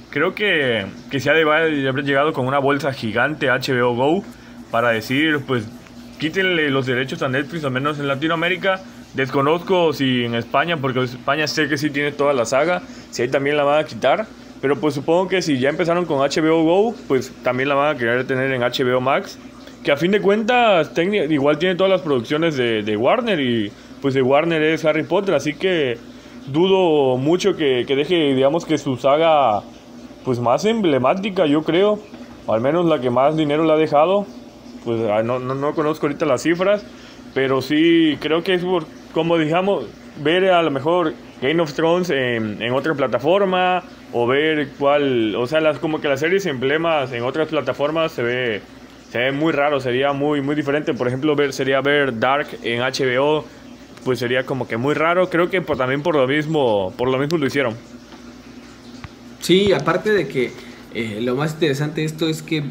[0.10, 4.24] Creo que, que se ha de haber llegado con una bolsa gigante HBO Go
[4.72, 5.66] para decir, pues
[6.20, 8.82] quítenle los derechos a Netflix, al menos en Latinoamérica.
[9.14, 13.28] Desconozco si en España, porque España sé que sí tiene toda la saga, si ahí
[13.28, 14.28] también la van a quitar.
[14.62, 17.98] Pero pues supongo que si ya empezaron con HBO Go, pues también la van a
[17.98, 19.40] querer tener en HBO Max.
[19.84, 20.92] Que a fin de cuentas,
[21.30, 25.54] igual tiene todas las producciones de, Warner y pues de Warner es Harry Potter, así
[25.54, 25.98] que
[26.48, 29.62] dudo mucho que, que, deje, digamos que su saga
[30.26, 32.00] pues más emblemática, yo creo,
[32.48, 34.26] al menos la que más dinero le ha dejado,
[34.86, 36.86] pues ah, no, no, no conozco ahorita las cifras,
[37.34, 39.86] pero sí creo que es por, como digamos,
[40.24, 45.48] ver a lo mejor Game of Thrones en, en otra plataforma o ver cuál, o
[45.48, 48.62] sea, las como que las series emblemas en otras plataformas se ve
[49.12, 52.82] se ve muy raro, sería muy muy diferente, por ejemplo, ver sería ver Dark en
[52.82, 53.46] HBO,
[54.04, 57.18] pues sería como que muy raro, creo que por, también por lo mismo, por lo
[57.18, 57.76] mismo lo hicieron.
[59.40, 60.52] Sí, aparte de que
[60.94, 62.64] eh, lo más interesante de esto es que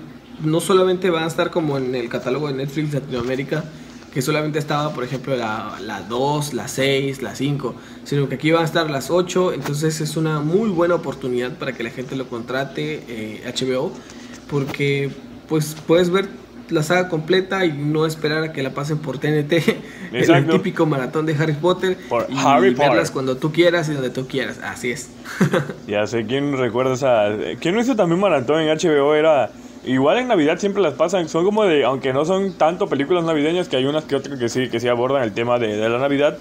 [0.42, 3.64] no solamente van a estar como en el catálogo de Netflix Latinoamérica,
[4.12, 7.74] que solamente estaba, por ejemplo, la, la 2, la 6, la 5,
[8.05, 11.72] sino que aquí van a estar las 8, entonces es una muy buena oportunidad para
[11.72, 14.01] que la gente lo contrate HBO, eh,
[14.48, 15.11] porque
[15.48, 16.29] pues puedes ver
[16.70, 19.53] la saga completa y no esperar a que la pasen por TNT,
[20.12, 21.96] el típico maratón de Harry Potter,
[22.29, 25.11] y verlas cuando tú quieras y donde tú quieras, así es.
[25.87, 27.29] ya sé, ¿quién recuerda esa?
[27.61, 29.14] ¿Quién no hizo también maratón en HBO?
[29.14, 29.51] Era
[29.84, 33.68] Igual en Navidad siempre las pasan, son como de, aunque no son tanto películas navideñas,
[33.68, 35.98] que hay unas que otras que sí, que sí abordan el tema de, de la
[35.98, 36.36] Navidad,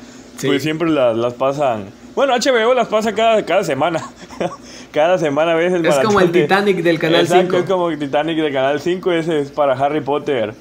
[0.46, 1.86] pues siempre las, las, pasan.
[2.16, 4.02] Bueno, HBO las pasa cada, cada semana.
[4.92, 5.84] cada semana a veces.
[5.84, 7.58] Es como el Titanic del Canal Exacto, 5.
[7.58, 10.54] Es como el Titanic del Canal 5, ese es para Harry Potter.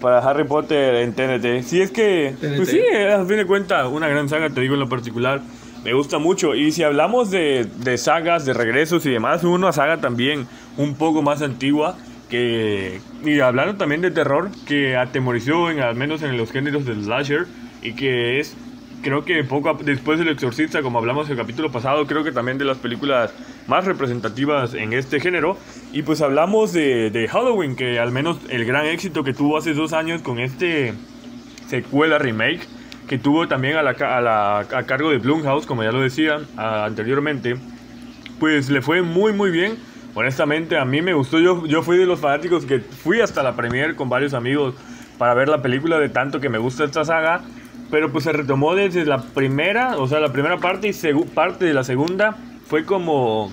[0.00, 1.66] Para Harry Potter en TNT.
[1.66, 4.80] Si es que, pues sí, a fin de cuentas, una gran saga, te digo en
[4.80, 5.40] lo particular.
[5.84, 6.54] Me gusta mucho.
[6.54, 11.22] Y si hablamos de, de sagas, de regresos y demás, una saga también un poco
[11.22, 11.96] más antigua
[12.28, 17.04] que y hablando también de terror que atemorizó en al menos en los géneros del
[17.04, 17.46] slasher
[17.82, 18.56] y que es
[19.02, 22.58] creo que poco después del exorcista como hablamos en el capítulo pasado creo que también
[22.58, 23.32] de las películas
[23.66, 25.56] más representativas en este género
[25.92, 29.72] y pues hablamos de, de Halloween que al menos el gran éxito que tuvo hace
[29.74, 30.94] dos años con este
[31.68, 32.60] secuela remake
[33.08, 36.40] que tuvo también a, la, a, la, a cargo de Blumhouse como ya lo decía
[36.56, 37.56] anteriormente
[38.38, 39.76] pues le fue muy muy bien.
[40.18, 43.54] Honestamente a mí me gustó, yo, yo fui de los fanáticos que fui hasta la
[43.54, 44.74] premiere con varios amigos
[45.16, 47.42] para ver la película de tanto que me gusta esta saga.
[47.88, 51.72] Pero pues se retomó desde la primera, o sea, la primera parte y parte de
[51.72, 53.52] la segunda fue como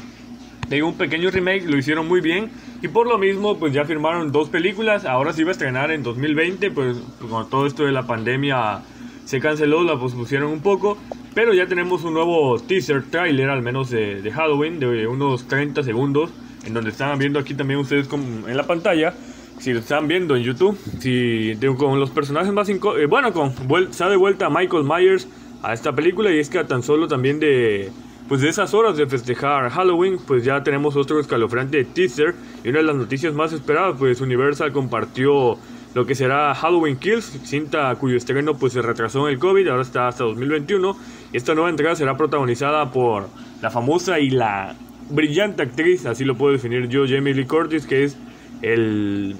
[0.67, 2.49] de un pequeño remake, lo hicieron muy bien
[2.82, 6.01] y por lo mismo pues ya firmaron dos películas, ahora se iba a estrenar en
[6.01, 8.82] 2020, pues, pues con todo esto de la pandemia
[9.23, 10.97] se canceló, la pospusieron un poco,
[11.36, 15.84] pero ya tenemos un nuevo teaser trailer, al menos de, de Halloween, de unos 30
[15.84, 16.32] segundos,
[16.65, 19.13] en donde están viendo aquí también ustedes en la pantalla,
[19.60, 23.54] si lo están viendo en YouTube, si con los personajes más eh, bueno, con
[23.91, 25.28] se ha de vuelta Michael Myers
[25.63, 27.91] a esta película y es que tan solo también de
[28.28, 32.80] pues de esas horas de festejar Halloween, pues ya tenemos otro escalofriante teaser y una
[32.80, 35.58] de las noticias más esperadas, pues Universal compartió
[35.93, 39.84] lo que será Halloween Kills, cinta cuyo estreno pues se retrasó en el COVID, ahora
[39.84, 40.97] está hasta 2021.
[41.32, 43.30] Esta nueva entrega será protagonizada por
[43.62, 44.75] la famosa y la
[45.09, 48.17] brillante actriz, así lo puedo definir yo, Jamie Lee Curtis, que es
[48.61, 49.35] el...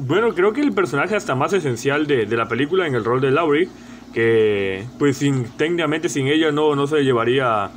[0.00, 3.20] Bueno, creo que el personaje hasta más esencial de, de la película en el rol
[3.20, 3.68] de Laurie,
[4.14, 7.70] que pues sin, técnicamente sin ella no, no se llevaría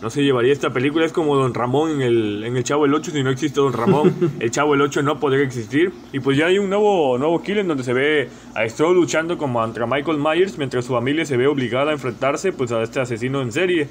[0.00, 1.04] no se llevaría esta película.
[1.04, 3.10] Es como Don Ramón en el, en el Chavo el 8.
[3.10, 5.92] Si no existe Don Ramón, el Chavo el 8 no podría existir.
[6.12, 9.38] Y pues ya hay un nuevo, nuevo kill en donde se ve a Stroh luchando
[9.38, 13.00] como contra Michael Myers, mientras su familia se ve obligada a enfrentarse pues a este
[13.00, 13.88] asesino en serie.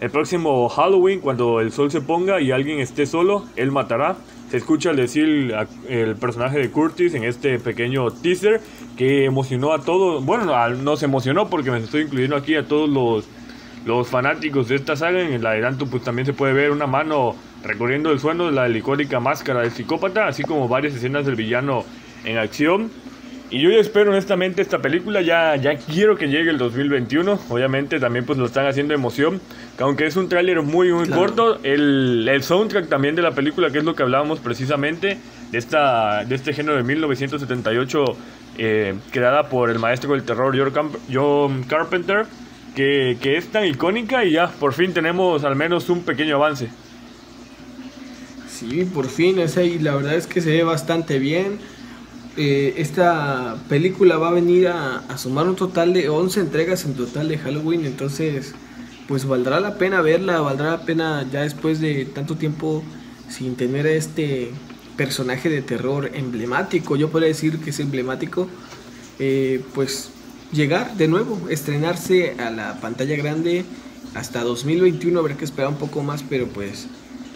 [0.00, 4.16] El próximo Halloween, cuando el sol se ponga y alguien esté solo, él matará.
[4.50, 5.54] Se escucha decir
[5.88, 8.60] el personaje de Curtis en este pequeño teaser
[8.96, 10.24] que emocionó a todos.
[10.24, 13.26] Bueno, no se emocionó porque me estoy incluyendo aquí a todos los
[13.84, 17.36] los fanáticos de esta saga, en el adelanto pues también se puede ver una mano
[17.62, 21.84] recorriendo el suelo de la licórica máscara del psicópata, así como varias escenas del villano
[22.24, 22.90] en acción.
[23.54, 28.00] Y yo ya espero honestamente esta película, ya, ya quiero que llegue el 2021, obviamente
[28.00, 29.40] también pues lo están haciendo emoción,
[29.76, 33.70] que aunque es un tráiler muy muy corto, el, el, soundtrack también de la película,
[33.70, 35.18] que es lo que hablábamos precisamente,
[35.52, 38.04] de, esta, de este género de 1978,
[38.58, 40.52] eh, creada por el maestro del terror
[41.12, 42.26] John Carpenter,
[42.74, 46.70] que, es tan icónica y ya por fin tenemos al menos un pequeño avance.
[48.50, 51.60] Sí, por fin, esa y la verdad es que se ve bastante bien.
[52.36, 57.28] Eh, esta película va a venir a, sumar un total de 11 entregas en total
[57.28, 58.54] de Halloween, entonces
[59.06, 62.82] pues valdrá la pena verla, valdrá la pena ya después de tanto tiempo
[63.28, 64.50] sin tener a este
[64.96, 68.48] personaje de terror emblemático, yo podría decir que es emblemático,
[69.20, 70.10] eh, pues
[70.52, 73.64] llegar de nuevo, estrenarse a la pantalla grande
[74.14, 76.88] hasta 2021, habrá que esperar un poco más, pero pues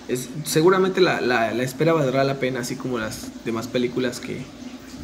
[0.09, 4.43] es, seguramente la, la, espera valdrá la pena, así como las demás películas que,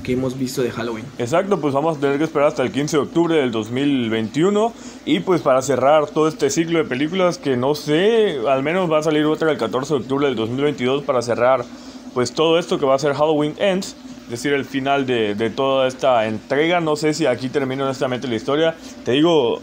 [0.05, 1.05] que hemos visto de Halloween.
[1.19, 4.73] Exacto, pues vamos a tener que esperar hasta el 15 de octubre del 2021
[5.05, 8.99] y pues para cerrar todo este ciclo de películas que no sé, al menos va
[8.99, 11.65] a salir otra el 14 de octubre del 2022 para cerrar
[12.13, 13.97] pues todo esto que va a ser Halloween Ends
[14.29, 16.81] decir el final de, de, toda esta entrega.
[16.81, 18.75] No sé si aquí termina honestamente la historia.
[19.05, 19.61] Te digo,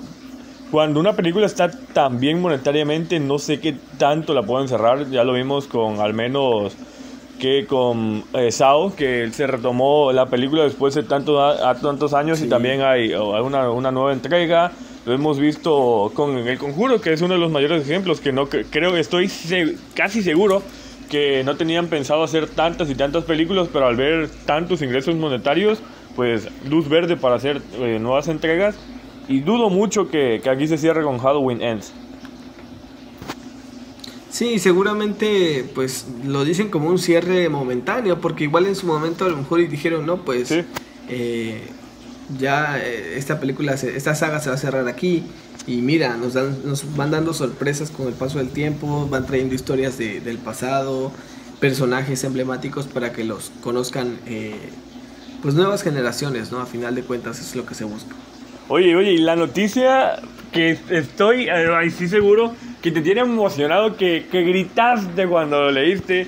[0.70, 5.10] cuando una película está tan bien monetariamente, no sé qué tanto la pueden cerrar.
[5.10, 6.76] Ya lo vimos con al menos
[7.42, 12.40] que con eh, Sao, que se retomó la película después de tanto, a, tantos años
[12.40, 14.72] y también hay, una, una, nueva entrega.
[15.08, 18.48] Lo hemos visto con El Conjuro, que es uno de los mayores ejemplos, que no
[18.48, 19.32] creo que estoy
[19.96, 20.62] casi seguro
[21.10, 25.80] que no tenían pensado hacer tantas y tantas películas, pero al ver tantos ingresos monetarios,
[26.16, 28.78] pues luz verde para hacer eh, nuevas entregas.
[29.28, 31.92] Y dudo mucho que, que, aquí se cierre con Halloween Ends.
[34.32, 39.30] Sí, seguramente pues lo dicen como un cierre momentáneo, porque igual en su momento a
[39.30, 40.54] lo mejor dijeron, no, pues
[41.10, 41.62] eh,
[42.40, 45.24] ya eh, esta película, esta saga se va a cerrar aquí
[45.68, 49.54] y mira, nos, dan, nos van dando sorpresas con el paso del tiempo, van trayendo
[49.54, 51.12] historias del pasado,
[51.60, 54.56] personajes emblemáticos para que los conozcan eh,
[55.42, 56.62] pues nuevas generaciones, ¿no?
[56.62, 58.16] A final de cuentas es lo que se busca.
[58.70, 60.22] Oye, oye, y la noticia
[60.54, 66.28] que estoy ahí sí seguro que te tiene emocionado, que, que gritaste cuando lo leíste,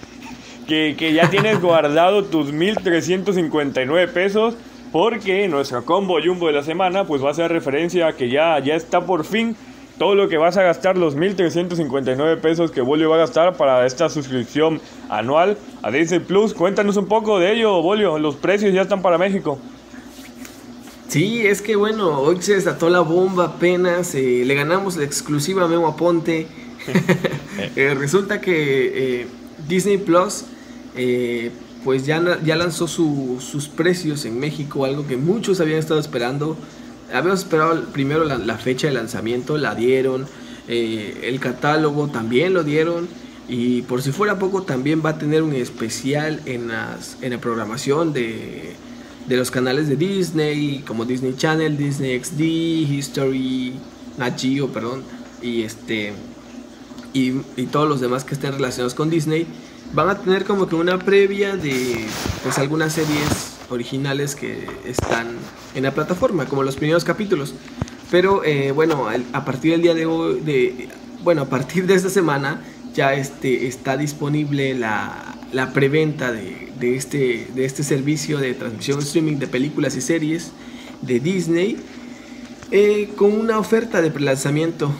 [0.67, 4.55] que, que ya tienes guardado tus 1.359 pesos
[4.91, 8.59] porque nuestra combo jumbo de la semana pues va a ser referencia a que ya,
[8.59, 9.55] ya está por fin
[9.97, 13.85] todo lo que vas a gastar, los 1.359 pesos que Bolio va a gastar para
[13.85, 16.53] esta suscripción anual a Disney Plus.
[16.53, 18.17] Cuéntanos un poco de ello, Bolio.
[18.17, 19.59] Los precios ya están para México.
[21.07, 24.15] Sí, es que bueno, hoy se desató la bomba apenas.
[24.15, 26.47] Eh, le ganamos la exclusiva a Memo Aponte.
[27.75, 29.27] Eh, resulta que eh,
[29.69, 30.43] Disney Plus
[31.83, 36.57] pues ya, ya lanzó sus precios en México, algo que muchos habían estado esperando.
[37.13, 40.25] Habíamos esperado primero la, fecha de lanzamiento, la dieron,
[40.67, 43.07] el catálogo también lo dieron.
[43.47, 47.37] Y por si fuera poco, también va a tener un especial en, las, en la
[47.39, 48.75] programación de,
[49.27, 52.41] de los canales de Disney, como Disney Channel, Disney XD,
[52.91, 53.73] History,
[54.17, 55.03] Nat Geo, perdón,
[55.41, 56.13] y este
[57.13, 57.31] y,
[57.71, 59.45] todos los demás que estén relacionados con Disney
[59.93, 62.05] van a tener como que una previa de
[62.41, 65.27] pues algunas series originales que están
[65.75, 67.53] en la plataforma, como los primeros capítulos.
[68.09, 70.89] Pero eh, bueno, a partir del día de hoy, de,
[71.23, 72.61] bueno, a partir de esta semana
[72.93, 78.99] ya este, está disponible la, la preventa de, de, este, de este servicio de transmisión
[78.99, 80.51] streaming de películas y series
[81.01, 81.77] de Disney
[82.71, 84.91] eh, con una oferta de prelanzamiento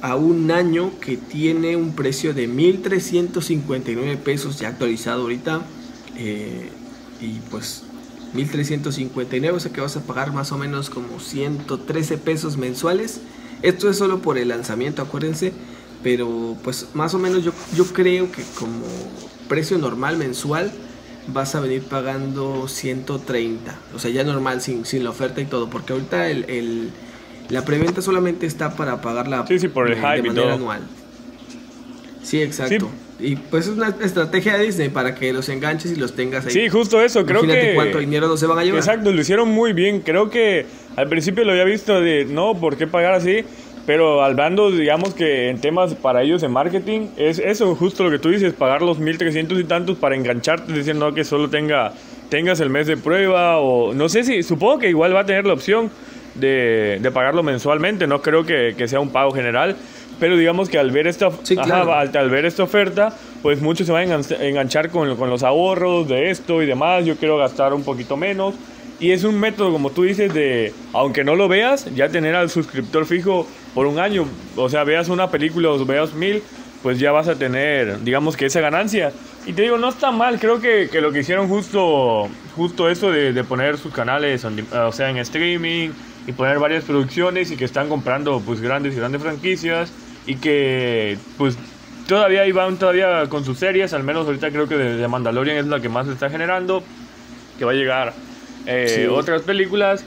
[0.00, 5.60] a un año que tiene un precio de 1.359 pesos ya actualizado ahorita
[6.16, 6.70] eh,
[7.20, 7.84] y pues
[8.34, 13.20] 1.359 o sea que vas a pagar más o menos como 113 pesos mensuales.
[13.62, 15.52] Esto es solo por el lanzamiento acuérdense
[16.02, 18.82] pero pues más o menos yo, yo creo que como
[19.48, 20.72] precio normal mensual
[21.32, 25.68] vas a venir pagando 130 o sea ya normal sin, sin la oferta y todo
[25.70, 26.90] porque ahorita el, el
[27.48, 30.80] la preventa solamente está para pagar la sí, sí, por el de, de manera anual.
[32.22, 32.90] Sí, exacto.
[33.18, 33.30] Sí.
[33.30, 36.52] Y pues es una estrategia de Disney para que los enganches y los tengas ahí.
[36.52, 37.24] Sí, justo eso.
[37.24, 37.74] Creo Imagínate que.
[37.74, 38.78] cuánto dinero no se van a llevar.
[38.78, 40.00] Exacto, lo hicieron muy bien.
[40.00, 43.44] Creo que al principio lo había visto de no, ¿por qué pagar así?
[43.88, 48.18] Pero hablando, digamos que en temas para ellos en marketing, es eso, justo lo que
[48.18, 51.94] tú dices, pagar los 1300 y tantos para engancharte, diciendo que solo tenga,
[52.28, 55.46] tengas el mes de prueba o no sé si, supongo que igual va a tener
[55.46, 55.90] la opción
[56.34, 59.74] de, de pagarlo mensualmente, no creo que, que, sea un pago general,
[60.20, 61.90] pero digamos que al ver esta, sí, claro.
[61.90, 65.42] ajá, al, al, ver esta oferta, pues muchos se van a enganchar con, con los
[65.42, 68.54] ahorros de esto y demás, yo quiero gastar un poquito menos.
[69.00, 72.50] Y es un método, como tú dices, de, aunque no lo veas, ya tener al
[72.50, 73.46] suscriptor fijo
[73.78, 74.26] por un año.
[74.56, 76.42] O sea, veas una película o veas mil,
[76.82, 79.12] pues ya vas a tener, digamos que esa ganancia.
[79.46, 83.12] Y te digo, no está mal, creo que, que lo que hicieron justo, justo eso
[83.12, 85.90] de, de, poner sus canales, o sea, en streaming
[86.26, 89.92] y poner varias producciones y que están comprando pues grandes y grandes franquicias
[90.26, 91.56] y que pues
[92.08, 95.66] todavía iban todavía con sus series, al menos ahorita creo que de, de Mandalorian es
[95.66, 96.82] la que más se está generando,
[97.60, 98.12] que va a llegar
[98.66, 99.06] eh, sí.
[99.06, 100.04] otras películas.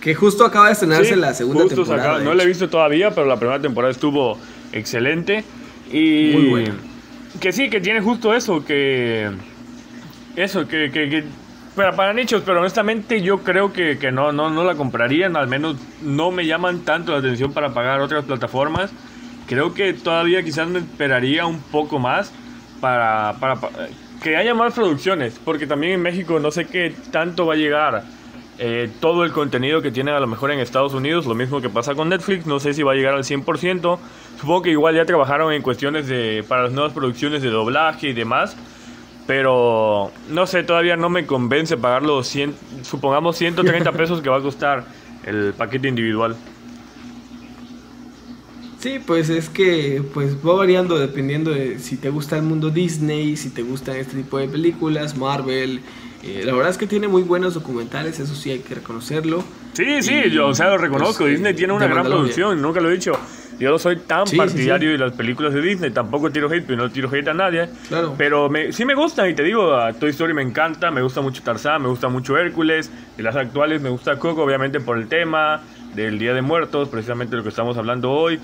[0.00, 2.02] Que justo acaba de estrenarse sí, la segunda temporada.
[2.02, 4.38] Acaba, no la he visto todavía, pero la primera temporada estuvo
[4.72, 5.44] excelente.
[5.92, 6.74] Y Muy buena.
[7.40, 9.30] que sí, que tiene justo eso, que...
[10.36, 10.90] Eso, que...
[10.90, 11.24] que, que
[11.74, 15.46] para, para, nichos, pero honestamente yo creo que, que no, no, no la comprarían, al
[15.46, 18.90] menos no me llaman tanto la atención para pagar otras plataformas.
[19.46, 22.32] Creo que todavía quizás me esperaría un poco más
[22.80, 23.88] para, para, para
[24.22, 28.04] que haya más producciones, porque también en México no sé qué tanto va a llegar
[28.58, 31.68] eh, todo el contenido que tienen a lo mejor en Estados Unidos, lo mismo que
[31.68, 33.98] pasa con Netflix, no sé si va a llegar al 100%,
[34.40, 38.12] supongo que igual ya trabajaron en cuestiones de para las nuevas producciones de doblaje y
[38.14, 38.56] demás,
[39.26, 44.38] pero no sé, todavía no me convence pagar los 100, supongamos 130 pesos que va
[44.38, 44.84] a costar
[45.26, 46.36] el paquete individual.
[48.78, 53.36] Sí, pues es que pues va variando dependiendo de si te gusta el mundo Disney,
[53.36, 55.80] si te gustan este tipo de películas, Marvel.
[56.26, 59.44] Eh, la verdad es que tiene muy buenos documentales, eso sí hay que reconocerlo.
[59.74, 61.24] Sí, sí, y, yo o sea, lo reconozco.
[61.24, 63.12] Pues, Disney tiene una gran producción, nunca lo he dicho.
[63.58, 64.98] Yo no soy tan sí, partidario sí, sí.
[64.98, 67.68] de las películas de Disney, tampoco tiro hate, pero no tiro hate a nadie.
[67.88, 68.14] Claro.
[68.18, 71.22] Pero me, sí me gustan, y te digo, a Toy Story me encanta, me gusta
[71.22, 72.90] mucho Tarzán, me gusta mucho Hércules.
[73.16, 75.62] De las actuales me gusta Coco, obviamente por el tema
[75.94, 78.38] del Día de Muertos, precisamente lo que estamos hablando hoy.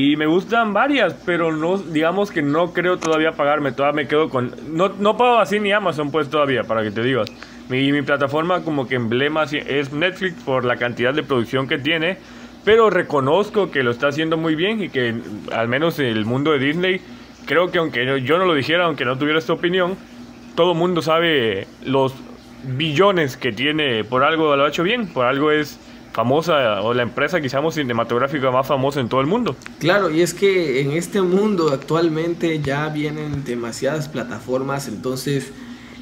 [0.00, 4.28] Y me gustan varias, pero no, digamos que no creo todavía pagarme, todavía me quedo
[4.28, 4.54] con...
[4.68, 7.28] No, no pago así ni Amazon pues todavía, para que te digas.
[7.68, 12.16] Mi, mi plataforma como que emblema es Netflix por la cantidad de producción que tiene,
[12.64, 15.16] pero reconozco que lo está haciendo muy bien y que
[15.50, 17.00] al menos el mundo de Disney,
[17.46, 19.96] creo que aunque yo no lo dijera, aunque no tuviera esta opinión,
[20.54, 22.14] todo mundo sabe los
[22.62, 25.80] billones que tiene, por algo lo ha hecho bien, por algo es
[26.12, 29.56] famosa o la empresa quizás cinematográfica más famosa en todo el mundo.
[29.78, 35.52] Claro, y es que en este mundo actualmente ya vienen demasiadas plataformas, entonces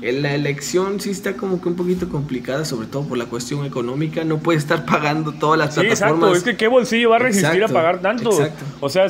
[0.01, 4.25] la elección sí está como que un poquito complicada, sobre todo por la cuestión económica,
[4.25, 6.31] no puede estar pagando todas las sí, plataformas.
[6.31, 8.31] Exacto, es que qué bolsillo va a resistir exacto, a pagar tanto.
[8.31, 8.65] Exacto.
[8.81, 9.07] O sea,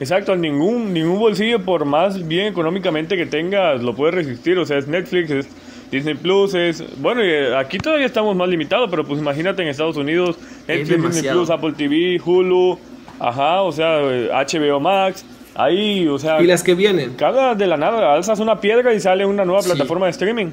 [0.00, 4.78] exacto, ningún ningún bolsillo por más bien económicamente que tengas lo puede resistir, o sea,
[4.78, 5.48] es Netflix, es
[5.92, 6.82] Disney Plus es.
[7.00, 7.20] Bueno,
[7.58, 10.36] aquí todavía estamos más limitados, pero pues imagínate en Estados Unidos:
[10.66, 12.78] Netflix, Disney Plus, Apple TV, Hulu,
[13.20, 15.24] ajá, o sea, HBO Max.
[15.54, 16.40] Ahí, o sea.
[16.40, 17.12] Y las que vienen.
[17.14, 19.68] Cada de la nada, alzas una piedra y sale una nueva sí.
[19.68, 20.46] plataforma de streaming.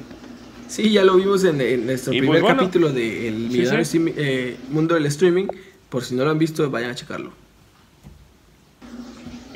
[0.68, 3.84] Sí, ya lo vimos en, en nuestro y primer pues, bueno, capítulo de El sí,
[3.84, 4.14] sí.
[4.16, 5.46] Eh, Mundo del Streaming.
[5.88, 7.32] Por si no lo han visto, vayan a checarlo.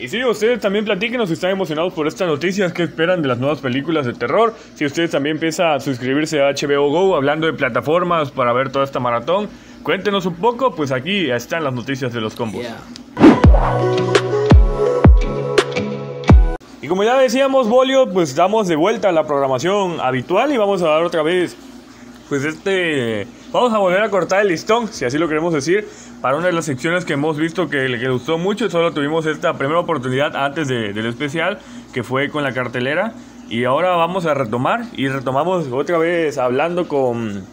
[0.04, 3.38] Y, sí, ustedes también platíquenos si están emocionados por estas noticias, qué esperan de las
[3.38, 4.52] nuevas películas de terror.
[4.74, 8.84] Si ustedes también empiezan a suscribirse a HBO Go, hablando de plataformas para ver toda
[8.84, 9.48] esta maratón,
[9.82, 12.66] cuéntenos un poco, pues aquí están las noticias de los combos.
[16.82, 20.82] Y como ya decíamos, Bolio, pues damos de vuelta a la programación habitual y vamos
[20.82, 21.56] a dar otra vez,
[22.28, 25.88] pues este, vamos a volver a cortar el listón, si así lo queremos decir,
[26.24, 28.70] para una de las secciones que hemos visto que le gustó mucho.
[28.70, 31.58] Solo tuvimos esta primera oportunidad antes del especial,
[31.92, 33.12] que fue con la cartelera.
[33.50, 37.44] Y ahora vamos a retomar y retomamos otra vez hablando con,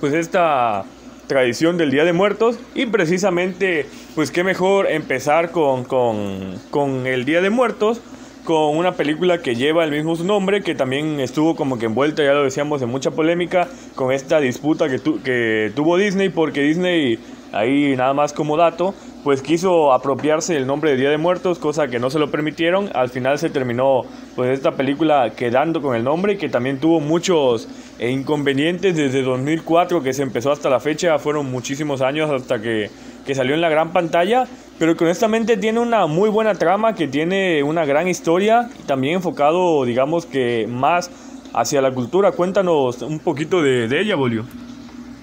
[0.00, 0.86] pues esta
[1.26, 7.26] tradición del Día de Muertos y precisamente pues qué mejor empezar con, con, con el
[7.26, 8.00] Día de Muertos
[8.46, 12.32] con una película que lleva el mismo nombre, que también estuvo como que envuelta, ya
[12.32, 17.18] lo decíamos, en mucha polémica con esta disputa que, que tuvo Disney, porque Disney,
[17.52, 18.94] ahí nada más como dato,
[19.24, 22.90] pues quiso apropiarse del nombre de Día de Muertos, cosa que no se lo permitieron.
[22.94, 24.02] Al final se terminó
[24.34, 27.68] pues esta película quedando con el nombre, que también tuvo muchos
[27.98, 32.90] eh, inconvenientes desde 2004 que se empezó hasta la fecha, fueron muchísimos años hasta que,
[33.26, 34.46] que salió en la gran pantalla
[34.78, 39.14] pero que honestamente tiene una muy buena trama, que tiene una gran historia, y también
[39.14, 41.10] enfocado, digamos que más
[41.54, 42.32] hacia la cultura.
[42.32, 44.44] Cuéntanos un poquito de, ella, Bolio.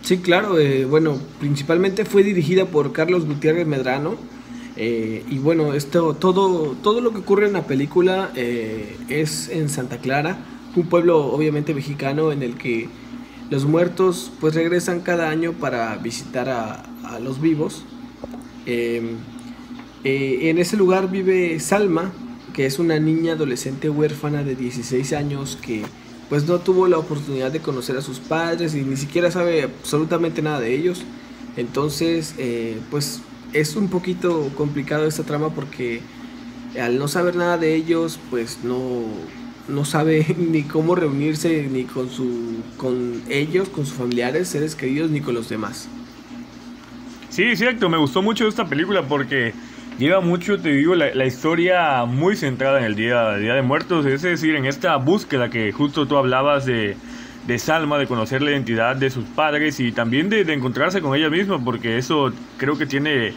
[0.03, 4.15] Sí, claro, eh, bueno, principalmente fue dirigida por Carlos Gutiérrez Medrano.
[4.75, 9.69] Eh, y bueno, esto, todo, todo lo que ocurre en la película eh, es en
[9.69, 10.39] Santa Clara,
[10.75, 12.89] un pueblo obviamente mexicano en el que
[13.49, 17.85] los muertos pues regresan cada año para visitar a, a los vivos.
[18.65, 19.15] Eh,
[20.03, 22.11] en ese lugar vive Salma,
[22.53, 25.83] que es una niña adolescente huérfana de 16 años que
[26.33, 30.41] pues no tuvo la oportunidad de conocer a sus padres y ni siquiera sabe absolutamente
[30.41, 31.03] nada de ellos.
[31.57, 33.21] Entonces, eh, pues
[33.53, 36.01] es un poquito complicado esta trama porque
[36.81, 39.03] al no saber nada de ellos, pues no,
[39.67, 45.11] no sabe ni cómo reunirse ni con, su, con ellos, con sus familiares, seres queridos,
[45.11, 45.87] ni con los demás.
[47.29, 49.53] Sí, cierto, me gustó mucho esta película porque
[49.97, 54.21] lleva mucho, te digo, la, historia muy centrada en el día, día de Muertos, es
[54.21, 56.95] decir, en esta búsqueda que justo tú hablabas de,
[57.47, 61.29] de Salma, de conocer la identidad de sus padres y también de, encontrarse con ella
[61.29, 63.33] misma, porque eso creo que tiene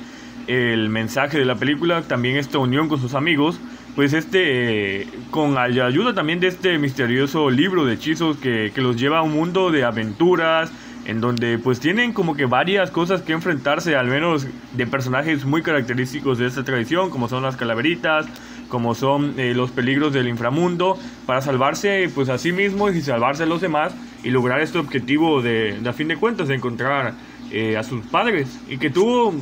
[0.47, 3.61] el mensaje de la película, también esta unión con sus amigos,
[3.95, 8.97] pues este, con la ayuda también de este misterioso libro de hechizos que, que los
[8.97, 10.71] lleva a un mundo de aventuras,
[11.07, 15.63] en donde pues tienen como que varias cosas que enfrentarse, al menos de personajes muy
[15.63, 18.27] característicos de esta tradición, como son las calaveritas,
[18.69, 23.45] como son eh, los peligros del inframundo, para salvarse pues a sí mismos y salvarse
[23.45, 23.95] a los demás
[24.25, 27.15] y lograr este objetivo de, a fin de cuentas, de encontrar
[27.53, 28.59] eh, a sus padres.
[28.69, 29.33] Y que tuvo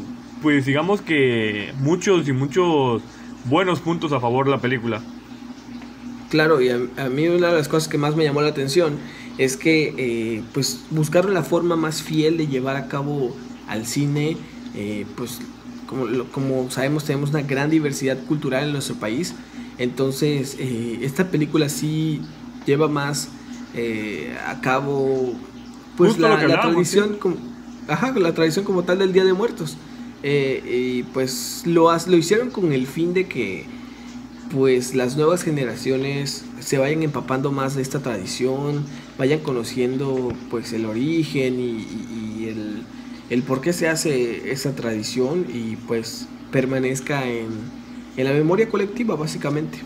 [0.42, 3.02] pues digamos que muchos y muchos
[3.46, 5.00] buenos puntos a favor de la película.
[6.28, 8.98] Claro, y a, a mí una de las cosas que más me llamó la atención
[9.39, 13.35] es que eh, pues buscaron la forma más fiel de llevar a cabo
[13.68, 14.37] al cine,
[14.74, 15.41] eh, pues
[15.87, 19.35] como, como, sabemos tenemos una gran diversidad cultural en nuestro país,
[19.78, 22.20] entonces eh, esta película sí
[22.66, 23.28] lleva más
[24.47, 25.35] a cabo
[25.97, 27.37] pues la, tradición como,
[27.89, 29.76] la tradición como tal del Día de Muertos.
[30.22, 33.66] y pues lo, lo hicieron con el fin de que
[34.53, 38.85] pues las nuevas generaciones se vayan empapando más de esta tradición,
[39.18, 42.82] vayan conociendo pues el origen y, el,
[43.30, 47.48] el, por qué se hace esa tradición y pues permanezca en,
[48.16, 49.78] en la memoria colectiva básicamente.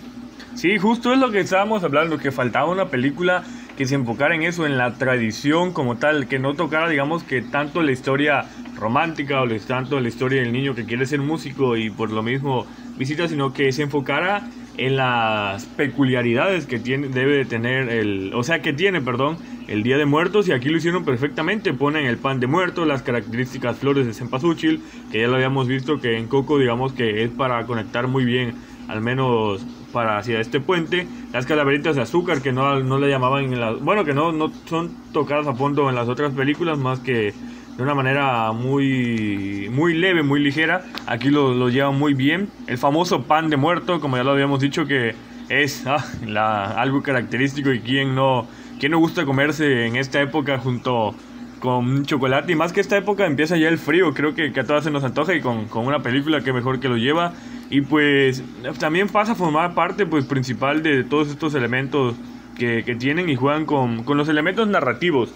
[0.55, 3.45] Sí, justo es lo que estábamos hablando, que faltaba una película
[3.77, 7.43] que se enfocara en eso, en la tradición como tal, que no tocara, digamos, que
[7.43, 11.91] tanto la historia romántica o tanto la historia del niño que quiere ser músico y
[11.91, 12.67] por lo mismo
[12.97, 14.49] visita, sino que se enfocara
[14.79, 19.83] en las peculiaridades que tiene, debe de tener el, o sea, que tiene, perdón, el
[19.83, 23.79] Día de Muertos y aquí lo hicieron perfectamente, ponen el pan de muerto, las características
[23.79, 27.67] flores de cempasúchil, que ya lo habíamos visto que en Coco digamos que es para
[27.67, 28.55] conectar muy bien,
[28.87, 33.45] al menos para hacia este puente, las calaveritas de azúcar que no, no le llamaban
[33.53, 37.01] en las, bueno, que no, no son tocadas a fondo en las otras películas más
[37.01, 37.35] que
[37.79, 40.85] de una manera muy, muy leve, muy ligera.
[41.07, 42.49] Aquí lo, lo llevan muy bien.
[42.67, 45.15] El famoso pan de muerto, como ya lo habíamos dicho, que
[45.49, 48.49] es ah, la, algo característico y quien no,
[48.81, 51.15] quien no gusta comerse en esta época junto
[51.61, 52.51] con chocolate.
[52.51, 54.91] Y más que esta época empieza ya el frío, creo que, que a todas se
[54.91, 57.33] nos antoja y con, con, una película que mejor que lo lleva.
[57.71, 58.43] Y pues
[58.81, 62.17] también pasa a formar parte pues, principal de todos estos elementos
[62.57, 65.33] que, que tienen y juegan con, con los elementos narrativos.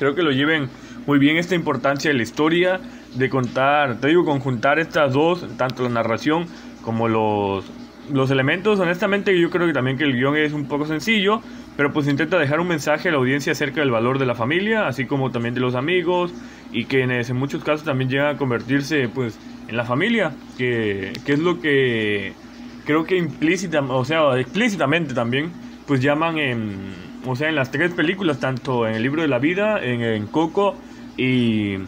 [0.00, 0.68] Creo que lo lleven
[1.06, 2.80] muy bien esta importancia de la historia,
[3.14, 6.46] de contar, te digo, conjuntar estas dos, tanto la narración
[6.82, 7.64] como los
[8.12, 11.40] los elementos, honestamente yo creo que también que el guion es un poco sencillo,
[11.76, 14.86] pero pues intenta dejar un mensaje a la audiencia acerca del valor de la familia,
[14.86, 16.32] así como también de los amigos,
[16.72, 19.38] y que en, muchos casos también llega a convertirse pues
[19.68, 22.32] en la familia, que, que es lo que
[22.84, 25.52] creo que implícita, o sea, explícitamente también,
[25.86, 26.74] pues llaman en,
[27.26, 30.26] o sea, en las tres películas, tanto en el libro de la vida, en, en
[30.26, 30.76] Coco
[31.20, 31.78] y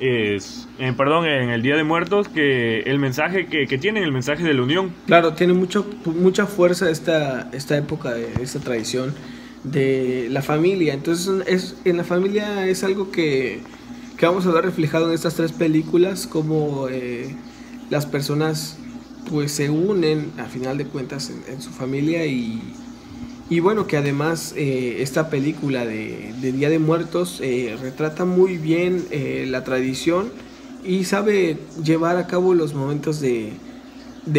[0.00, 0.66] es,
[0.96, 4.52] perdón, en el Día de Muertos, que el mensaje que, que tienen, el mensaje de
[4.52, 4.92] la unión.
[5.06, 9.14] Claro, tiene mucho, mucha fuerza esta, esta época, esta tradición
[9.62, 10.92] de la familia.
[10.94, 13.60] Entonces, es, en la familia es algo que,
[14.16, 17.36] que vamos a ver reflejado en estas tres películas, como eh,
[17.90, 18.76] las personas
[19.28, 22.60] pues se unen a final de cuentas en su familia y,
[23.50, 29.04] y bueno, que además eh, esta película de, Día de Muertos eh, retrata muy bien
[29.10, 30.30] eh, la tradición
[30.84, 33.52] y sabe llevar a cabo los momentos de,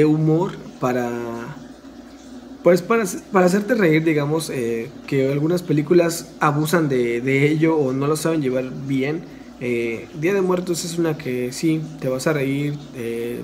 [0.06, 1.12] humor para,
[2.64, 3.04] pues para,
[3.34, 4.50] para hacerte reír, digamos,
[5.08, 9.24] que algunas películas abusan de, de, ello o no lo saben llevar bien.
[9.60, 12.76] Día de Muertos es una que sí, te vas a reír,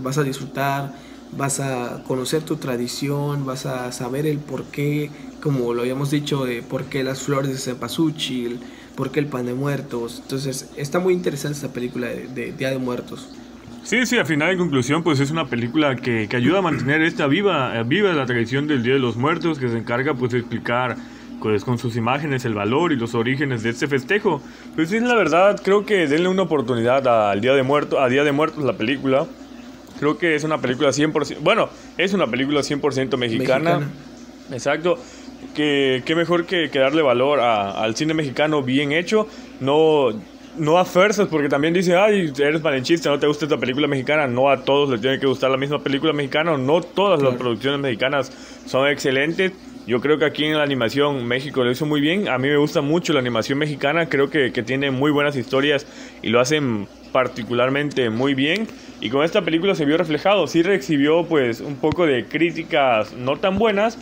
[0.01, 0.93] vas a disfrutar,
[1.35, 5.11] vas a conocer tu tradición, vas a saber el por qué
[5.47, 8.59] como lo habíamos dicho, de por qué las flores de cempasúchil,
[8.97, 10.19] por qué el pan de muertos.
[10.21, 13.29] Entonces, está muy interesante esta película de, Día de Muertos.
[13.85, 17.01] Sí, sí, al final de conclusión, pues es una película que, que, ayuda a mantener
[17.01, 20.39] esta viva, viva la tradición del Día de los Muertos, que se encarga pues de
[20.39, 20.97] explicar
[21.41, 24.41] pues, con sus imágenes el valor y los orígenes de este festejo.
[24.75, 28.25] Pues sí, la verdad, creo que denle una oportunidad al Día de Muertos, a Día
[28.25, 29.25] de Muertos la película.
[29.97, 33.77] Creo que es una película 100%, bueno, es una película 100% mexicana.
[33.77, 33.87] mexicana.
[34.51, 34.99] Exacto
[35.55, 39.27] que, qué mejor que, darle valor al cine mexicano bien hecho,
[39.59, 40.09] no,
[40.57, 44.27] no a fuerzas, porque también dice, ay, eres malenchista, no te gusta esta película mexicana,
[44.27, 47.79] no a todos les tiene que gustar la misma película mexicana, no todas las producciones
[47.79, 48.31] mexicanas
[48.65, 49.53] son excelentes.
[49.87, 52.27] Yo creo que aquí en la animación México lo hizo muy bien.
[52.27, 54.09] A mí me gusta mucho la animación mexicana.
[54.09, 55.87] Creo que, que tiene muy buenas historias
[56.21, 58.67] y lo hacen particularmente muy bien.
[58.99, 60.45] Y con esta película se vio reflejado.
[60.47, 63.97] Sí recibió pues un poco de críticas no tan buenas,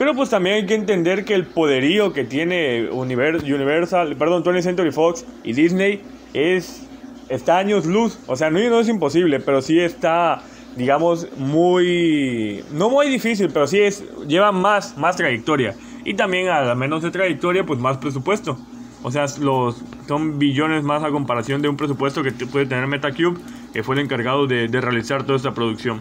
[0.00, 4.92] pero pues también hay que entender que el poderío que tiene Universal, perdón, 20th Century
[4.92, 6.00] Fox y Disney
[6.32, 6.86] es
[7.28, 8.18] está años luz.
[8.26, 10.40] O sea, no, es imposible, pero sí está,
[10.74, 16.74] digamos, muy no muy difícil, pero sí es lleva más más trayectoria y también a
[16.74, 18.56] menos de trayectoria, pues más presupuesto.
[19.02, 23.38] O sea, los son billones más a comparación de un presupuesto que puede tener Metacube,
[23.74, 26.00] que fue el encargado de, de realizar toda esta producción.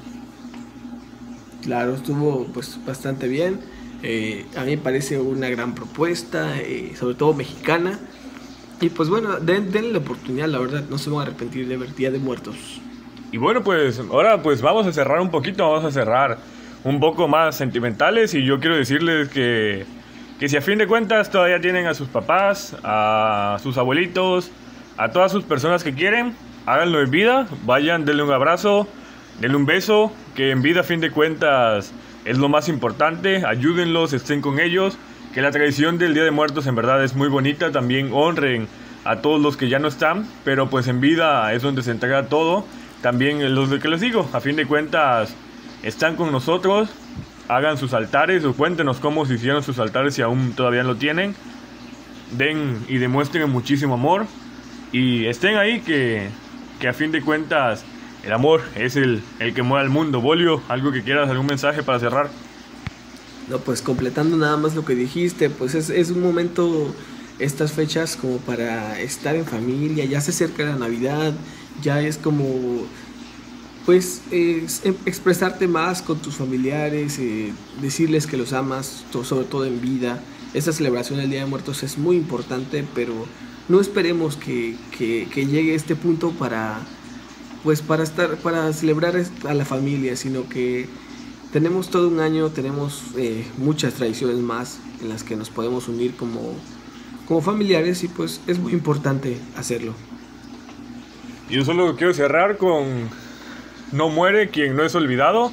[1.64, 3.60] Claro, estuvo pues bastante bien.
[4.04, 8.00] Eh, a mí me parece una gran propuesta, eh, sobre todo mexicana.
[8.82, 11.94] Y pues bueno, denle la oportunidad, la verdad, no se van a arrepentir de ver
[11.96, 12.82] Día de Muertos.
[13.32, 16.38] Y bueno, pues ahora pues vamos a cerrar un poquito, vamos a cerrar
[16.84, 19.86] un poco más sentimentales y yo quiero decirles que,
[20.40, 24.52] que si a fin de cuentas todavía tienen a sus papás, a sus abuelitos,
[24.98, 26.34] a todas sus personas que quieren,
[26.66, 28.88] háganlo en vida, vayan, denle un abrazo,
[29.40, 31.92] denle un beso, que en vida a fin de cuentas
[32.26, 34.98] es lo más importante, ayúdenlos, estén con ellos,
[35.34, 38.68] que la tradición del Día de Muertos en verdad es muy bonita, también honren
[39.06, 42.28] a todos los que ya no están, pero pues en vida es donde se entrega
[42.28, 42.66] todo,
[43.02, 45.34] también los de que les digo, a fin de cuentas
[45.84, 46.90] están con nosotros,
[47.48, 51.36] hagan sus altares o cuéntenos cómo se hicieron sus altares si aún todavía lo tienen,
[52.38, 54.28] den y demuestren muchísimo amor
[54.92, 56.28] y estén ahí que,
[56.80, 57.86] que a fin de cuentas
[58.24, 60.22] el amor es el, el que mueve al mundo.
[60.22, 62.30] Bolio, algo que quieras, algún mensaje para cerrar.
[63.50, 66.94] No, pues completando nada más lo que dijiste, pues es, es un momento,
[67.40, 71.34] estas fechas como para estar en familia, ya se acerca la Navidad,
[71.82, 72.86] ya es como,
[73.88, 77.52] pues, es, em, expresarte más con tus familiares, eh,
[77.82, 80.22] decirles que los amas, sobre todo en vida.
[80.54, 83.14] Esta celebración del Día de Muertos es muy importante, pero
[83.68, 86.82] no esperemos que, que, que llegue este punto para
[87.64, 89.16] pues para estar, para celebrar
[89.48, 90.88] a la familia, sino que
[91.52, 96.16] tenemos todo un año, tenemos eh, muchas tradiciones más en las que nos podemos unir
[96.16, 96.54] como,
[97.28, 99.94] como familiares y pues es muy importante hacerlo.
[101.50, 103.10] Yo solo quiero cerrar con
[103.92, 105.52] No muere quien no es olvidado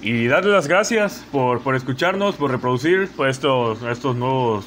[0.00, 4.64] y darle las gracias por, por escucharnos, por reproducir estos, estos nuevos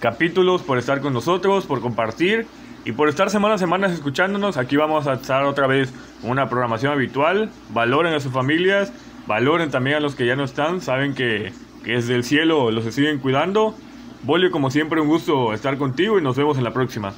[0.00, 2.46] capítulos, por estar con nosotros, por compartir.
[2.84, 5.90] Y por estar semana a semana escuchándonos, aquí vamos a estar otra vez
[6.22, 7.50] una programación habitual.
[7.70, 8.92] Valoren a sus familias,
[9.26, 10.82] valoren también a los que ya no están.
[10.82, 13.74] Saben que, que desde el cielo los siguen cuidando.
[14.22, 17.14] Bolio, como siempre, un gusto estar contigo y nos vemos en la próxima.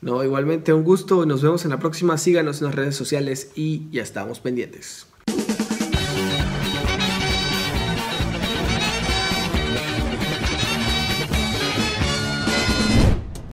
[0.00, 1.26] No, igualmente un gusto.
[1.26, 2.16] Nos vemos en la próxima.
[2.16, 5.08] Síganos en las redes sociales y ya estamos pendientes.